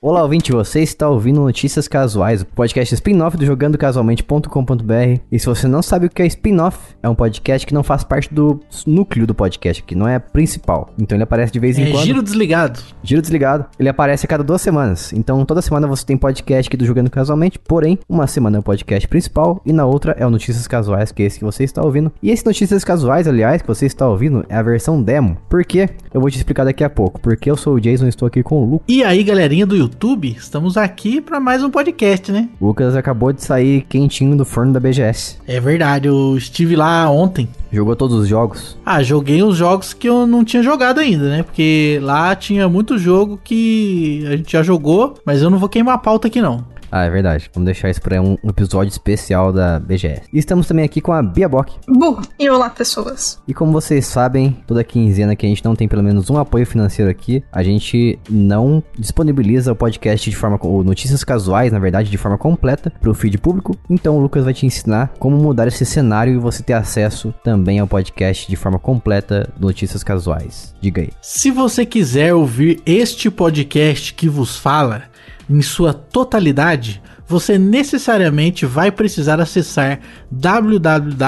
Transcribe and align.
Olá, 0.00 0.22
ouvinte, 0.22 0.52
você 0.52 0.80
está 0.80 1.08
ouvindo 1.08 1.40
Notícias 1.40 1.88
Casuais, 1.88 2.42
o 2.42 2.46
podcast 2.46 2.94
spin-off 2.94 3.36
do 3.36 3.44
jogandocasualmente.com.br. 3.44 5.20
E 5.30 5.40
se 5.40 5.46
você 5.46 5.66
não 5.66 5.82
sabe 5.82 6.06
o 6.06 6.08
que 6.08 6.22
é 6.22 6.26
spin-off, 6.26 6.78
é 7.02 7.08
um 7.08 7.16
podcast 7.16 7.66
que 7.66 7.74
não 7.74 7.82
faz 7.82 8.04
parte 8.04 8.32
do 8.32 8.60
núcleo 8.86 9.26
do 9.26 9.34
podcast, 9.34 9.82
que 9.82 9.96
não 9.96 10.06
é 10.06 10.20
principal. 10.20 10.90
Então 10.96 11.16
ele 11.16 11.24
aparece 11.24 11.52
de 11.52 11.58
vez 11.58 11.76
em 11.78 11.82
É 11.88 11.90
quando. 11.90 12.04
giro 12.04 12.22
desligado. 12.22 12.78
Giro 13.02 13.20
desligado. 13.20 13.66
Ele 13.76 13.88
aparece 13.88 14.24
a 14.24 14.28
cada 14.28 14.44
duas 14.44 14.62
semanas. 14.62 15.12
Então 15.12 15.44
toda 15.44 15.60
semana 15.60 15.88
você 15.88 16.06
tem 16.06 16.16
podcast 16.16 16.68
aqui 16.68 16.76
do 16.76 16.86
Jogando 16.86 17.10
Casualmente, 17.10 17.58
porém, 17.58 17.98
uma 18.08 18.28
semana 18.28 18.58
é 18.58 18.60
o 18.60 18.62
podcast 18.62 19.08
principal 19.08 19.60
e 19.66 19.72
na 19.72 19.84
outra 19.84 20.14
é 20.16 20.24
o 20.24 20.30
Notícias 20.30 20.68
Casuais, 20.68 21.10
que 21.10 21.24
é 21.24 21.26
esse 21.26 21.40
que 21.40 21.44
você 21.44 21.64
está 21.64 21.82
ouvindo. 21.84 22.12
E 22.22 22.30
esse 22.30 22.46
Notícias 22.46 22.84
Casuais, 22.84 23.26
aliás, 23.26 23.62
que 23.62 23.68
você 23.68 23.86
está 23.86 24.08
ouvindo, 24.08 24.46
é 24.48 24.54
a 24.54 24.62
versão 24.62 25.02
demo. 25.02 25.36
Por 25.48 25.64
quê? 25.64 25.88
Eu 26.14 26.20
vou 26.20 26.30
te 26.30 26.36
explicar 26.36 26.62
daqui 26.62 26.84
a 26.84 26.90
pouco. 26.90 27.20
Porque 27.20 27.50
eu 27.50 27.56
sou 27.56 27.74
o 27.74 27.80
Jason 27.80 28.06
e 28.06 28.10
estou 28.10 28.28
aqui 28.28 28.44
com 28.44 28.62
o 28.62 28.64
Lucas. 28.64 28.84
E 28.86 29.02
aí, 29.02 29.24
galerinha 29.24 29.66
do 29.66 29.74
YouTube, 29.74 29.87
estamos 30.36 30.76
aqui 30.76 31.20
para 31.20 31.40
mais 31.40 31.62
um 31.62 31.70
podcast, 31.70 32.30
né? 32.32 32.48
O 32.60 32.66
Lucas 32.68 32.96
acabou 32.96 33.32
de 33.32 33.42
sair 33.42 33.82
quentinho 33.88 34.36
do 34.36 34.44
forno 34.44 34.72
da 34.72 34.80
BGS. 34.80 35.38
É 35.46 35.60
verdade, 35.60 36.08
eu 36.08 36.36
estive 36.36 36.76
lá 36.76 37.08
ontem. 37.10 37.48
Jogou 37.72 37.94
todos 37.94 38.16
os 38.16 38.28
jogos. 38.28 38.76
Ah, 38.84 39.02
joguei 39.02 39.42
os 39.42 39.56
jogos 39.56 39.92
que 39.92 40.08
eu 40.08 40.26
não 40.26 40.44
tinha 40.44 40.62
jogado 40.62 41.00
ainda, 41.00 41.28
né? 41.28 41.42
Porque 41.42 41.98
lá 42.02 42.34
tinha 42.34 42.68
muito 42.68 42.98
jogo 42.98 43.38
que 43.42 44.24
a 44.26 44.36
gente 44.36 44.52
já 44.52 44.62
jogou, 44.62 45.18
mas 45.24 45.42
eu 45.42 45.50
não 45.50 45.58
vou 45.58 45.68
queimar 45.68 45.94
a 45.94 45.98
pauta 45.98 46.28
aqui 46.28 46.40
não. 46.40 46.64
Ah, 46.90 47.04
é 47.04 47.10
verdade. 47.10 47.50
Vamos 47.52 47.66
deixar 47.66 47.90
isso 47.90 48.00
para 48.00 48.20
um 48.20 48.36
episódio 48.44 48.90
especial 48.90 49.52
da 49.52 49.78
BGS. 49.78 50.22
E 50.32 50.38
estamos 50.38 50.66
também 50.66 50.84
aqui 50.84 51.00
com 51.00 51.12
a 51.12 51.22
Bia 51.22 51.48
Bock. 51.48 51.76
Bu, 51.86 52.20
e 52.38 52.48
olá 52.48 52.70
pessoas. 52.70 53.40
E 53.46 53.54
como 53.54 53.72
vocês 53.72 54.06
sabem, 54.06 54.56
toda 54.66 54.82
quinzena 54.82 55.36
que 55.36 55.44
a 55.44 55.48
gente 55.48 55.64
não 55.64 55.76
tem 55.76 55.88
pelo 55.88 56.02
menos 56.02 56.30
um 56.30 56.38
apoio 56.38 56.66
financeiro 56.66 57.10
aqui, 57.10 57.42
a 57.52 57.62
gente 57.62 58.18
não 58.28 58.82
disponibiliza 58.98 59.72
o 59.72 59.76
podcast 59.76 60.28
de 60.28 60.36
forma, 60.36 60.58
ou 60.62 60.82
notícias 60.82 61.22
casuais, 61.22 61.72
na 61.72 61.78
verdade, 61.78 62.10
de 62.10 62.18
forma 62.18 62.38
completa 62.38 62.92
para 63.00 63.10
o 63.10 63.14
feed 63.14 63.38
público. 63.38 63.76
Então 63.88 64.16
o 64.16 64.20
Lucas 64.20 64.44
vai 64.44 64.54
te 64.54 64.66
ensinar 64.66 65.12
como 65.18 65.36
mudar 65.36 65.68
esse 65.68 65.84
cenário 65.84 66.34
e 66.34 66.38
você 66.38 66.62
ter 66.62 66.72
acesso 66.72 67.34
também 67.44 67.78
ao 67.78 67.86
podcast 67.86 68.48
de 68.48 68.56
forma 68.56 68.78
completa 68.78 69.52
Notícias 69.58 70.02
Casuais. 70.02 70.74
Diga 70.80 71.02
aí. 71.02 71.10
Se 71.20 71.50
você 71.50 71.84
quiser 71.84 72.34
ouvir 72.34 72.80
este 72.86 73.30
podcast 73.30 74.14
que 74.14 74.28
vos 74.28 74.56
fala 74.56 75.04
em 75.48 75.62
sua 75.62 75.92
totalidade, 75.94 77.00
você 77.26 77.58
necessariamente 77.58 78.64
vai 78.64 78.90
precisar 78.90 79.40
acessar 79.40 80.00
www.apoia.se 80.30 81.18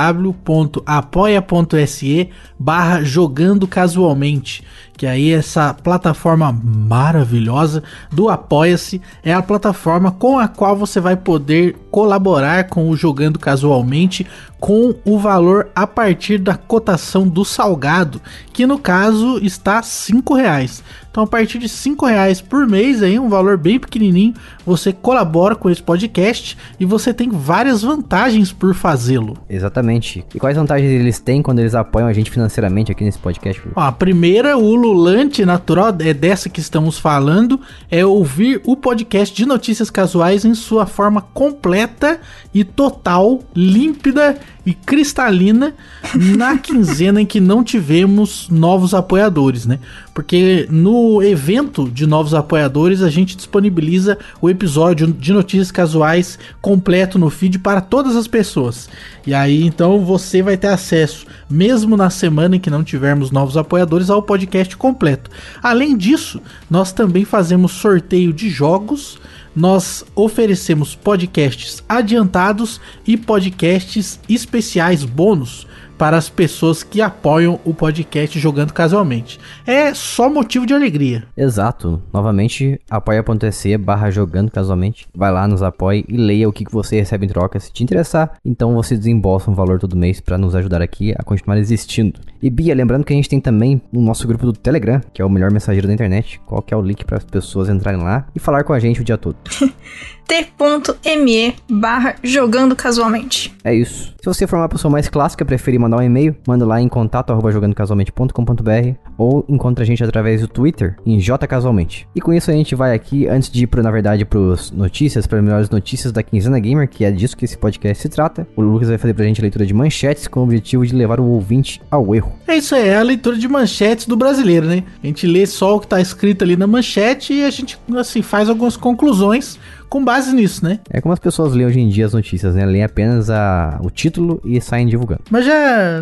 barra 2.59 3.03
jogando 3.03 3.69
casualmente 3.69 4.65
que 5.01 5.06
aí 5.06 5.33
essa 5.33 5.73
plataforma 5.73 6.53
maravilhosa 6.53 7.83
do 8.12 8.29
Apoia-se 8.29 9.01
é 9.25 9.33
a 9.33 9.41
plataforma 9.41 10.12
com 10.12 10.39
a 10.39 10.47
qual 10.47 10.77
você 10.77 11.01
vai 11.01 11.17
poder 11.17 11.75
colaborar 11.91 12.65
com 12.65 12.91
o 12.91 12.95
Jogando 12.95 13.39
Casualmente 13.39 14.27
com 14.61 14.95
o 15.06 15.19
valor 15.19 15.71
a 15.75 15.87
partir 15.87 16.37
da 16.37 16.55
cotação 16.55 17.27
do 17.27 17.47
salgado, 17.47 18.21
que 18.53 18.67
no 18.67 18.78
caso 18.78 19.39
está 19.43 19.83
cinco 19.83 20.34
reais. 20.34 20.84
Então 21.11 21.25
a 21.25 21.27
partir 21.27 21.59
de 21.59 21.69
cinco 21.69 22.06
reais 22.06 22.41
por 22.41 22.69
mês 22.69 23.03
aí, 23.03 23.19
um 23.19 23.28
valor 23.28 23.56
bem 23.56 23.81
pequenininho, 23.81 24.34
você 24.65 24.93
colabora 24.93 25.56
com 25.56 25.69
esse 25.69 25.83
podcast 25.83 26.56
e 26.78 26.84
você 26.84 27.12
tem 27.12 27.31
várias 27.31 27.83
vantagens 27.83 28.53
por 28.53 28.75
fazê-lo. 28.75 29.37
Exatamente. 29.48 30.25
E 30.33 30.39
quais 30.39 30.56
vantagens 30.56 30.89
eles 30.89 31.19
têm 31.19 31.43
quando 31.43 31.59
eles 31.59 31.75
apoiam 31.75 32.06
a 32.06 32.12
gente 32.12 32.31
financeiramente 32.31 32.93
aqui 32.93 33.03
nesse 33.03 33.19
podcast? 33.19 33.61
Ó, 33.75 33.81
a 33.81 33.91
primeira, 33.91 34.56
o 34.56 34.75
ululante 34.91 35.45
natural 35.45 35.95
é 36.01 36.13
dessa 36.13 36.49
que 36.49 36.61
estamos 36.61 36.99
falando, 36.99 37.61
é 37.91 38.05
ouvir 38.05 38.61
o 38.65 38.77
podcast 38.77 39.35
de 39.35 39.47
notícias 39.47 39.91
casuais 39.91 40.45
em 40.45 40.55
sua 40.55 40.87
forma 40.87 41.21
completa 41.21 42.21
e 42.53 42.65
total, 42.65 43.41
límpida 43.55 44.39
e 44.67 44.75
cristalina 44.75 45.75
na 46.15 46.56
quinzena 46.59 47.21
em 47.23 47.27
que 47.27 47.41
não 47.41 47.65
tivemos 47.65 48.49
novos 48.50 48.93
apoiadores, 48.93 49.65
né? 49.67 49.79
Porque 50.15 50.66
no 50.71 51.22
evento 51.22 51.88
de 51.88 52.06
novos 52.06 52.34
apoiadores 52.34 53.03
a 53.03 53.09
gente 53.09 53.37
disponibiliza 53.37 54.19
o 54.41 54.50
episódio 54.50 55.06
de 55.06 55.32
notícias 55.32 55.71
casuais 55.71 56.38
completo 56.60 57.19
no 57.19 57.31
feed 57.31 57.59
para 57.59 57.81
todas 57.81 58.16
as 58.16 58.26
pessoas. 58.26 58.88
E 59.26 59.32
aí 59.32 59.65
então 59.65 60.04
você 60.04 60.43
vai 60.43 60.56
ter 60.56 60.69
acesso, 60.69 61.26
mesmo 61.49 61.97
na 61.97 62.10
semana 62.10 62.56
em 62.56 62.60
que 62.60 62.70
não 62.70 62.82
tivermos 62.82 63.31
novos 63.31 63.56
apoiadores, 63.56 64.10
ao 64.10 64.22
podcast 64.22 64.76
completo. 64.76 65.31
Além 65.62 65.97
disso, 65.97 66.41
nós 66.69 66.93
também 66.93 67.25
fazemos 67.25 67.72
sorteio 67.72 68.32
de 68.32 68.49
jogos 68.49 69.19
nós 69.54 70.04
oferecemos 70.15 70.94
podcasts 70.94 71.82
adiantados 71.88 72.81
e 73.06 73.16
podcasts 73.16 74.20
especiais 74.28 75.04
bônus 75.04 75.66
para 76.00 76.16
as 76.16 76.31
pessoas 76.31 76.83
que 76.83 77.03
apoiam 77.03 77.61
o 77.62 77.75
podcast 77.75 78.41
Jogando 78.41 78.72
Casualmente. 78.72 79.38
É 79.66 79.93
só 79.93 80.31
motivo 80.31 80.65
de 80.65 80.72
alegria. 80.72 81.25
Exato. 81.37 82.03
Novamente, 82.11 82.81
apoia.se 82.88 83.77
barra 83.77 84.11
jogando 84.11 84.50
casualmente. 84.50 85.06
Vai 85.15 85.31
lá, 85.31 85.47
nos 85.47 85.62
apoie 85.62 86.06
e 86.09 86.16
leia 86.16 86.49
o 86.49 86.53
que 86.55 86.65
você 86.72 86.97
recebe 86.97 87.27
em 87.27 87.28
troca. 87.28 87.61
Se 87.61 87.71
te 87.71 87.84
interessar, 87.84 88.33
então 88.43 88.72
você 88.72 88.97
desembolsa 88.97 89.50
um 89.50 89.55
valor 89.55 89.78
todo 89.78 89.94
mês 89.94 90.22
para 90.22 90.38
nos 90.38 90.55
ajudar 90.55 90.81
aqui 90.81 91.12
a 91.19 91.22
continuar 91.22 91.59
existindo. 91.59 92.19
E 92.43 92.49
Bia, 92.49 92.75
lembrando 92.75 93.05
que 93.05 93.12
a 93.12 93.17
gente 93.17 93.28
tem 93.28 93.38
também 93.38 93.82
o 93.93 94.00
nosso 94.00 94.27
grupo 94.27 94.47
do 94.47 94.55
Telegram, 94.55 95.03
que 95.12 95.21
é 95.21 95.25
o 95.25 95.28
melhor 95.28 95.53
mensageiro 95.53 95.87
da 95.87 95.93
internet. 95.93 96.41
Qual 96.47 96.62
que 96.62 96.72
é 96.72 96.77
o 96.78 96.81
link 96.81 97.05
para 97.05 97.19
as 97.19 97.25
pessoas 97.25 97.69
entrarem 97.69 98.03
lá 98.03 98.27
e 98.34 98.38
falar 98.38 98.65
com 98.65 98.72
a 98.72 98.81
gente 98.81 99.03
o 99.03 99.05
dia 99.05 99.19
todo? 99.19 99.37
t.me 100.31 101.56
barra 101.69 102.15
jogando 102.22 102.77
casualmente. 102.77 103.53
É 103.65 103.75
isso. 103.75 104.15
Se 104.21 104.25
você 104.25 104.47
for 104.47 104.56
uma 104.56 104.69
pessoa 104.69 104.93
mais 104.93 105.09
clássica, 105.09 105.44
preferir 105.44 105.81
mandar 105.81 105.90
um 105.97 106.03
e-mail, 106.03 106.37
manda 106.47 106.67
lá 106.67 106.81
em 106.81 106.89
contato 106.89 107.31
arroba 107.31 107.51
jogandocasualmente.com.br 107.51 108.95
ou 109.17 109.45
encontra 109.49 109.84
a 109.84 109.87
gente 109.87 110.03
através 110.03 110.41
do 110.41 110.49
Twitter 110.49 110.97
em 111.05 111.21
jcasualmente. 111.21 112.09
E 112.15 112.21
com 112.21 112.33
isso 112.33 112.51
a 112.51 112.55
gente 112.55 112.75
vai 112.75 112.95
aqui, 112.95 113.27
antes 113.27 113.51
de 113.51 113.65
ir, 113.65 113.67
pro, 113.67 113.83
na 113.83 113.91
verdade, 113.91 114.25
pros 114.25 114.71
notícias, 114.71 115.27
para 115.27 115.43
melhores 115.43 115.71
notícias 115.71 116.12
da 116.12 116.23
Quinzena 116.23 116.59
Gamer, 116.59 116.89
que 116.89 117.05
é 117.05 117.11
disso 117.11 117.37
que 117.37 117.45
esse 117.45 117.59
podcast 117.59 118.03
se 118.03 118.09
trata. 118.09 118.47
O 118.56 118.62
Lucas 118.62 118.89
vai 118.89 118.99
fazer 118.99 119.15
pra 119.15 119.25
gente 119.25 119.41
a 119.41 119.43
leitura 119.43 119.67
de 119.67 119.75
manchetes 119.75 120.27
com 120.27 120.41
o 120.41 120.45
objetivo 120.45 120.87
de 120.87 120.95
levar 120.95 121.21
o 121.21 121.27
ouvinte 121.27 121.81
ao 121.91 122.15
erro. 122.15 122.33
É 122.47 122.56
isso 122.56 122.75
aí, 122.75 122.89
é 122.89 122.97
a 122.97 123.03
leitura 123.03 123.37
de 123.37 123.49
manchetes 123.49 124.06
do 124.06 124.17
brasileiro, 124.17 124.67
né? 124.67 124.84
A 125.03 125.06
gente 125.06 125.27
lê 125.27 125.47
só 125.47 125.77
o 125.77 125.81
que 125.81 125.87
tá 125.87 126.00
escrito 126.00 126.43
ali 126.43 126.56
na 126.56 126.67
manchete 126.67 127.33
e 127.33 127.45
a 127.45 127.50
gente, 127.50 127.79
assim, 127.97 128.23
faz 128.23 128.49
algumas 128.49 128.77
conclusões 128.77 129.59
com 129.91 130.05
base 130.05 130.33
nisso, 130.33 130.65
né? 130.65 130.79
É 130.89 131.00
como 131.00 131.12
as 131.12 131.19
pessoas 131.19 131.53
leem 131.53 131.67
hoje 131.67 131.81
em 131.81 131.89
dia 131.89 132.06
as 132.06 132.15
notícias, 132.15 132.55
né? 132.55 132.65
Leem 132.65 132.84
apenas 132.84 133.29
a, 133.29 133.79
o 133.83 133.91
título 133.91 134.41
e 134.45 134.61
saem 134.61 134.87
divulgando. 134.87 135.23
Mas 135.29 135.45
já 135.45 135.53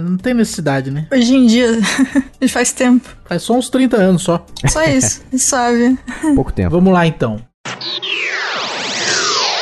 não 0.00 0.16
tem 0.16 0.34
necessidade, 0.34 0.91
né? 0.91 1.06
Hoje 1.12 1.34
em 1.34 1.47
dia, 1.47 1.78
já 2.41 2.49
faz 2.49 2.72
tempo. 2.72 3.09
Faz 3.25 3.43
só 3.43 3.55
uns 3.55 3.69
30 3.69 3.97
anos 3.97 4.22
só. 4.22 4.44
Só 4.66 4.83
isso, 4.89 5.22
suave. 5.37 5.99
Pouco 6.34 6.53
tempo. 6.53 6.71
Vamos 6.71 6.93
lá 6.93 7.06
então. 7.06 7.41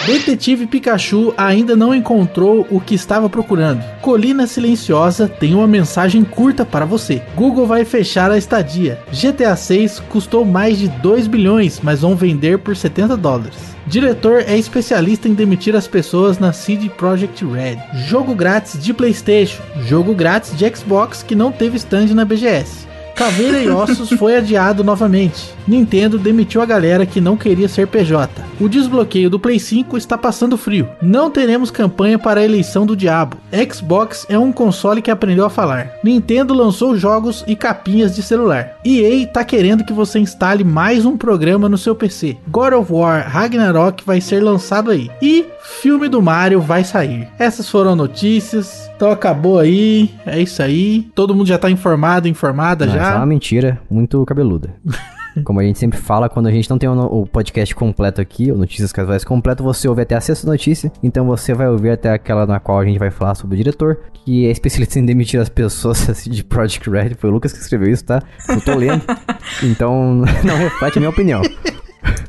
Detetive 0.06 0.69
Pikachu 0.69 1.34
ainda 1.37 1.75
não 1.75 1.93
encontrou 1.93 2.65
o 2.71 2.81
que 2.81 2.94
estava 2.94 3.28
procurando. 3.28 3.82
Colina 4.00 4.47
Silenciosa 4.47 5.28
tem 5.28 5.53
uma 5.53 5.66
mensagem 5.66 6.22
curta 6.22 6.65
para 6.65 6.84
você. 6.84 7.21
Google 7.34 7.66
vai 7.66 7.84
fechar 7.84 8.31
a 8.31 8.38
estadia. 8.38 9.00
GTA 9.10 9.56
6 9.56 9.98
custou 10.09 10.44
mais 10.44 10.78
de 10.78 10.87
2 10.87 11.27
bilhões, 11.27 11.81
mas 11.83 12.03
vão 12.03 12.15
vender 12.15 12.59
por 12.60 12.77
70 12.77 13.16
dólares. 13.16 13.75
Diretor 13.86 14.41
é 14.41 14.58
especialista 14.58 15.28
em 15.28 15.34
demitir 15.34 15.76
as 15.76 15.86
pessoas 15.86 16.38
na 16.38 16.52
CD 16.52 16.91
Projekt 16.91 17.44
Red. 17.44 17.78
Jogo 18.06 18.34
grátis 18.34 18.82
de 18.82 18.92
PlayStation. 18.92 19.62
Jogo 19.86 20.12
grátis 20.12 20.56
de 20.56 20.69
Xbox 20.76 21.22
que 21.22 21.36
não 21.36 21.52
teve 21.52 21.76
stand 21.76 22.06
na 22.06 22.24
BGS. 22.24 22.86
Caveira 23.14 23.62
e 23.62 23.69
Ossos 23.70 24.10
foi 24.19 24.36
adiado 24.36 24.82
novamente. 24.82 25.55
Nintendo 25.66 26.18
demitiu 26.18 26.63
a 26.63 26.66
galera 26.66 27.04
que 27.04 27.21
não 27.21 27.36
queria 27.36 27.68
ser 27.68 27.86
PJ. 27.86 28.42
O 28.60 28.68
desbloqueio 28.68 29.28
do 29.28 29.39
Play 29.39 29.59
5 29.59 29.97
está 29.97 30.16
passando 30.16 30.57
frio. 30.57 30.89
Não 31.03 31.30
teremos 31.30 31.71
campanha 31.71 32.18
para 32.18 32.41
a 32.41 32.45
eleição 32.45 32.86
do 32.86 32.97
diabo. 32.97 33.36
Xbox 33.72 34.27
é 34.28 34.39
um 34.39 34.53
console 34.53 35.03
que 35.03 35.10
aprendeu 35.10 35.45
a 35.45 35.51
falar. 35.51 35.92
Nintendo 36.03 36.54
lançou 36.54 36.97
jogos 36.97 37.45
e 37.47 37.57
capinhas 37.57 38.15
de 38.15 38.22
celular. 38.22 38.77
EA 38.84 39.27
tá 39.27 39.45
querendo 39.45 39.84
que 39.84 39.92
você 39.92 40.18
instale 40.18 40.65
mais 40.65 41.04
um 41.04 41.16
programa 41.16 41.69
no 41.69 41.77
seu 41.78 41.95
PC. 41.95 42.36
God 42.48 42.74
of 42.74 42.92
War 42.92 43.28
Ragnarok 43.28 44.04
vai 44.04 44.21
ser 44.21 44.42
lançado 44.42 44.91
aí. 44.91 45.10
E 45.21 45.47
filme 45.83 46.09
do 46.09 46.22
Mario 46.22 46.60
vai 46.60 46.84
sair. 46.84 47.28
Essas 47.39 47.69
foram 47.69 47.97
notícias. 47.97 48.91
Então 48.97 49.10
acabou 49.10 49.59
aí. 49.59 50.10
É 50.24 50.41
isso 50.41 50.62
aí. 50.62 51.09
Todo 51.15 51.34
mundo 51.34 51.47
já 51.47 51.59
tá 51.59 51.71
informado, 51.71 52.28
informada 52.28 52.86
Não, 52.86 52.95
já. 52.95 53.12
É 53.12 53.16
uma 53.16 53.27
mentira 53.27 53.80
muito 53.91 54.24
cabeluda. 54.24 54.74
Como 55.44 55.60
a 55.60 55.62
gente 55.62 55.78
sempre 55.78 55.98
fala, 55.98 56.28
quando 56.28 56.47
a 56.47 56.50
gente 56.50 56.68
não 56.68 56.78
tem 56.78 56.88
o, 56.88 56.92
o 56.92 57.27
podcast 57.27 57.74
completo 57.74 58.21
aqui, 58.21 58.50
o 58.50 58.56
Notícias 58.56 58.92
Casuais 58.92 59.24
completo, 59.24 59.62
você 59.62 59.88
ouve 59.88 60.03
até 60.03 60.15
a 60.15 60.21
sexta 60.21 60.47
notícia. 60.47 60.91
Então 61.03 61.27
você 61.27 61.54
vai 61.54 61.68
ouvir 61.68 61.91
até 61.91 62.10
aquela 62.10 62.47
na 62.47 62.60
qual 62.60 62.78
a 62.78 62.84
gente 62.84 62.98
vai 62.98 63.10
falar 63.10 63.34
sobre 63.34 63.54
o 63.54 63.56
diretor, 63.56 63.98
que 64.12 64.47
é 64.47 64.50
especialista 64.50 64.98
em 64.98 65.06
demitir 65.06 65.41
as 65.41 65.48
pessoas 65.48 66.09
assim, 66.10 66.30
de 66.30 66.44
Project 66.44 66.88
Red. 66.88 67.15
Foi 67.18 67.30
o 67.30 67.33
Lucas 67.33 67.53
que 67.53 67.59
escreveu 67.59 67.91
isso, 67.91 68.04
tá? 68.04 68.22
Eu 68.48 68.60
tô 68.60 68.74
lendo. 68.74 69.03
Então 69.62 70.24
não 70.44 70.56
reflete 70.56 70.98
a 70.98 71.00
minha 71.00 71.10
opinião. 71.10 71.41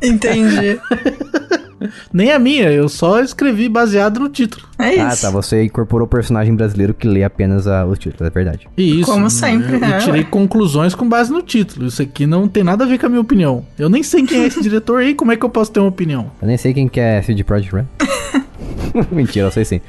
Entendi. 0.02 0.80
Nem 2.12 2.32
a 2.32 2.40
minha, 2.40 2.72
eu 2.72 2.90
só 2.90 3.20
escrevi 3.22 3.70
baseado 3.70 4.20
no 4.20 4.30
título. 4.30 4.68
É 4.80 5.00
Ah, 5.00 5.14
isso. 5.14 5.22
tá. 5.22 5.30
Você 5.32 5.64
incorporou 5.64 6.06
o 6.06 6.10
personagem 6.10 6.56
brasileiro 6.56 6.94
que 6.94 7.08
lê 7.08 7.24
apenas 7.24 7.68
a, 7.68 7.86
os 7.86 8.00
títulos, 8.00 8.28
é 8.28 8.30
verdade. 8.32 8.68
E 8.78 9.02
isso. 9.02 9.12
Como 9.12 9.30
sempre, 9.30 9.76
Eu, 9.76 9.80
eu 9.80 9.86
é, 9.86 9.98
tirei 10.00 10.24
conclusões 10.24 10.96
com 10.96 11.08
base 11.08 11.32
no 11.32 11.42
título. 11.42 11.86
Isso 11.88 12.02
aqui 12.02 12.26
não 12.26 12.48
tem 12.48 12.64
nada 12.64 12.84
a 12.84 12.88
ver 12.88 12.98
com 12.98 13.06
a 13.06 13.10
minha 13.10 13.22
opinião. 13.22 13.66
Eu 13.78 13.90
nem 13.90 14.02
sei 14.04 14.24
quem 14.24 14.42
é 14.42 14.48
esse 14.48 14.62
diretor 14.64 15.00
aí, 15.02 15.14
como 15.14 15.32
é 15.32 15.36
que 15.38 15.46
eu 15.46 15.50
posso 15.50 15.72
ter 15.72 15.80
uma 15.80 15.90
opinião? 15.90 16.32
Eu 16.42 16.48
nem 16.48 16.58
sei 16.58 16.74
quem 16.74 16.88
que 16.88 17.00
é 17.00 17.22
CD 17.22 17.44
Projekt 17.44 17.76
Red. 17.76 17.86
Mentira, 19.12 19.48
eu 19.48 19.52
sei 19.52 19.66
sim. 19.66 19.82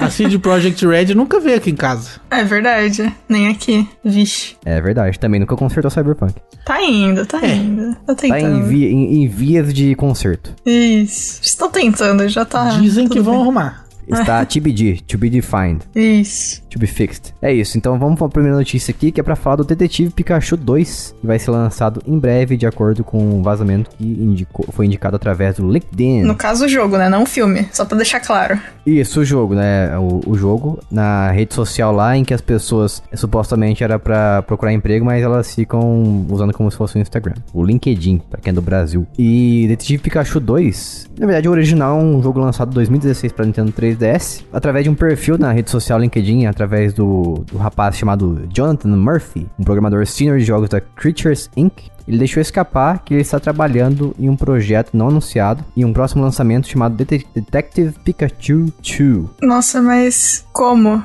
A 0.00 0.10
CD 0.10 0.38
Projekt 0.38 0.86
Red 0.86 1.14
nunca 1.14 1.40
veio 1.40 1.56
aqui 1.56 1.70
em 1.70 1.74
casa. 1.76 2.10
É 2.30 2.44
verdade. 2.44 3.12
Nem 3.28 3.48
aqui. 3.48 3.88
Vixe. 4.04 4.56
É 4.64 4.80
verdade. 4.80 5.18
Também 5.18 5.40
nunca 5.40 5.56
consertou 5.56 5.90
Cyberpunk. 5.90 6.34
Tá 6.66 6.82
indo, 6.82 7.24
tá 7.24 7.46
indo. 7.46 7.92
Tá 7.94 8.00
Tá 8.08 8.14
tentando. 8.16 8.58
em, 8.58 8.62
vi- 8.64 8.86
em- 8.86 9.22
em 9.22 9.28
vias 9.28 9.72
de 9.72 9.94
conserto. 9.94 10.52
Isso. 10.66 11.40
Estão 11.40 11.70
tentando, 11.70 12.28
já 12.28 12.44
tá. 12.44 12.70
Dizem 12.80 13.04
que 13.08 13.14
tudo 13.14 13.22
vão 13.26 13.34
bem. 13.34 13.42
arrumar. 13.42 13.85
Está 14.08 14.44
TBD, 14.46 15.00
to 15.06 15.18
be 15.18 15.28
defined, 15.30 15.80
Isso. 15.94 16.62
to 16.70 16.78
be 16.78 16.86
fixed. 16.86 17.34
É 17.42 17.52
isso, 17.52 17.76
então 17.76 17.98
vamos 17.98 18.16
para 18.18 18.26
a 18.26 18.30
primeira 18.30 18.56
notícia 18.56 18.92
aqui, 18.92 19.10
que 19.10 19.20
é 19.20 19.22
pra 19.22 19.36
falar 19.36 19.56
do 19.56 19.64
Detetive 19.64 20.10
Pikachu 20.10 20.56
2, 20.56 21.14
que 21.20 21.26
vai 21.26 21.38
ser 21.38 21.50
lançado 21.50 22.00
em 22.06 22.18
breve, 22.18 22.56
de 22.56 22.66
acordo 22.66 23.02
com 23.04 23.18
um 23.18 23.42
vazamento 23.42 23.90
que 23.90 24.04
indicou- 24.04 24.66
foi 24.70 24.86
indicado 24.86 25.16
através 25.16 25.56
do 25.56 25.70
LinkedIn. 25.70 26.22
No 26.22 26.34
caso, 26.34 26.66
o 26.66 26.68
jogo, 26.68 26.96
né? 26.96 27.08
Não 27.08 27.22
o 27.22 27.26
filme. 27.26 27.66
Só 27.72 27.84
pra 27.84 27.96
deixar 27.96 28.20
claro. 28.20 28.58
Isso, 28.86 29.20
o 29.20 29.24
jogo, 29.24 29.54
né? 29.54 29.96
O, 29.98 30.20
o 30.30 30.36
jogo 30.36 30.78
na 30.90 31.30
rede 31.32 31.54
social 31.54 31.92
lá 31.92 32.16
em 32.16 32.24
que 32.24 32.32
as 32.34 32.40
pessoas 32.40 33.02
supostamente 33.14 33.82
era 33.82 33.98
pra 33.98 34.42
procurar 34.42 34.72
emprego, 34.72 35.04
mas 35.04 35.22
elas 35.22 35.54
ficam 35.54 36.24
usando 36.30 36.52
como 36.52 36.70
se 36.70 36.76
fosse 36.76 36.96
o 36.96 37.00
Instagram. 37.00 37.34
O 37.52 37.64
LinkedIn, 37.64 38.18
pra 38.30 38.40
quem 38.40 38.50
é 38.50 38.54
do 38.54 38.62
Brasil. 38.62 39.06
E 39.18 39.66
Detetive 39.68 40.02
Pikachu 40.02 40.38
2, 40.38 41.10
na 41.18 41.26
verdade 41.26 41.48
o 41.48 41.52
original 41.52 41.98
é 41.98 42.02
um 42.02 42.22
jogo 42.22 42.38
lançado 42.38 42.70
em 42.70 42.74
2016 42.74 43.32
pra 43.32 43.44
Nintendo 43.44 43.72
3DS, 43.96 44.44
através 44.52 44.84
de 44.84 44.90
um 44.90 44.94
perfil 44.94 45.38
na 45.38 45.52
rede 45.52 45.70
social 45.70 45.98
LinkedIn, 45.98 46.46
através 46.46 46.92
do, 46.92 47.44
do 47.50 47.56
rapaz 47.58 47.96
chamado 47.96 48.46
Jonathan 48.52 48.88
Murphy, 48.96 49.46
um 49.58 49.64
programador 49.64 50.06
senior 50.06 50.38
de 50.38 50.44
jogos 50.44 50.68
da 50.68 50.80
Creatures 50.80 51.50
Inc. 51.56 51.72
Ele 52.06 52.18
deixou 52.18 52.40
escapar 52.40 53.00
que 53.04 53.14
ele 53.14 53.22
está 53.22 53.40
trabalhando 53.40 54.14
em 54.16 54.28
um 54.28 54.36
projeto 54.36 54.90
não 54.96 55.08
anunciado 55.08 55.64
e 55.76 55.84
um 55.84 55.92
próximo 55.92 56.22
lançamento 56.22 56.68
chamado 56.68 56.94
Det- 57.04 57.26
Detective 57.34 57.94
Pikachu 58.04 58.72
2. 58.80 59.24
Nossa, 59.42 59.82
mas 59.82 60.46
como? 60.52 61.02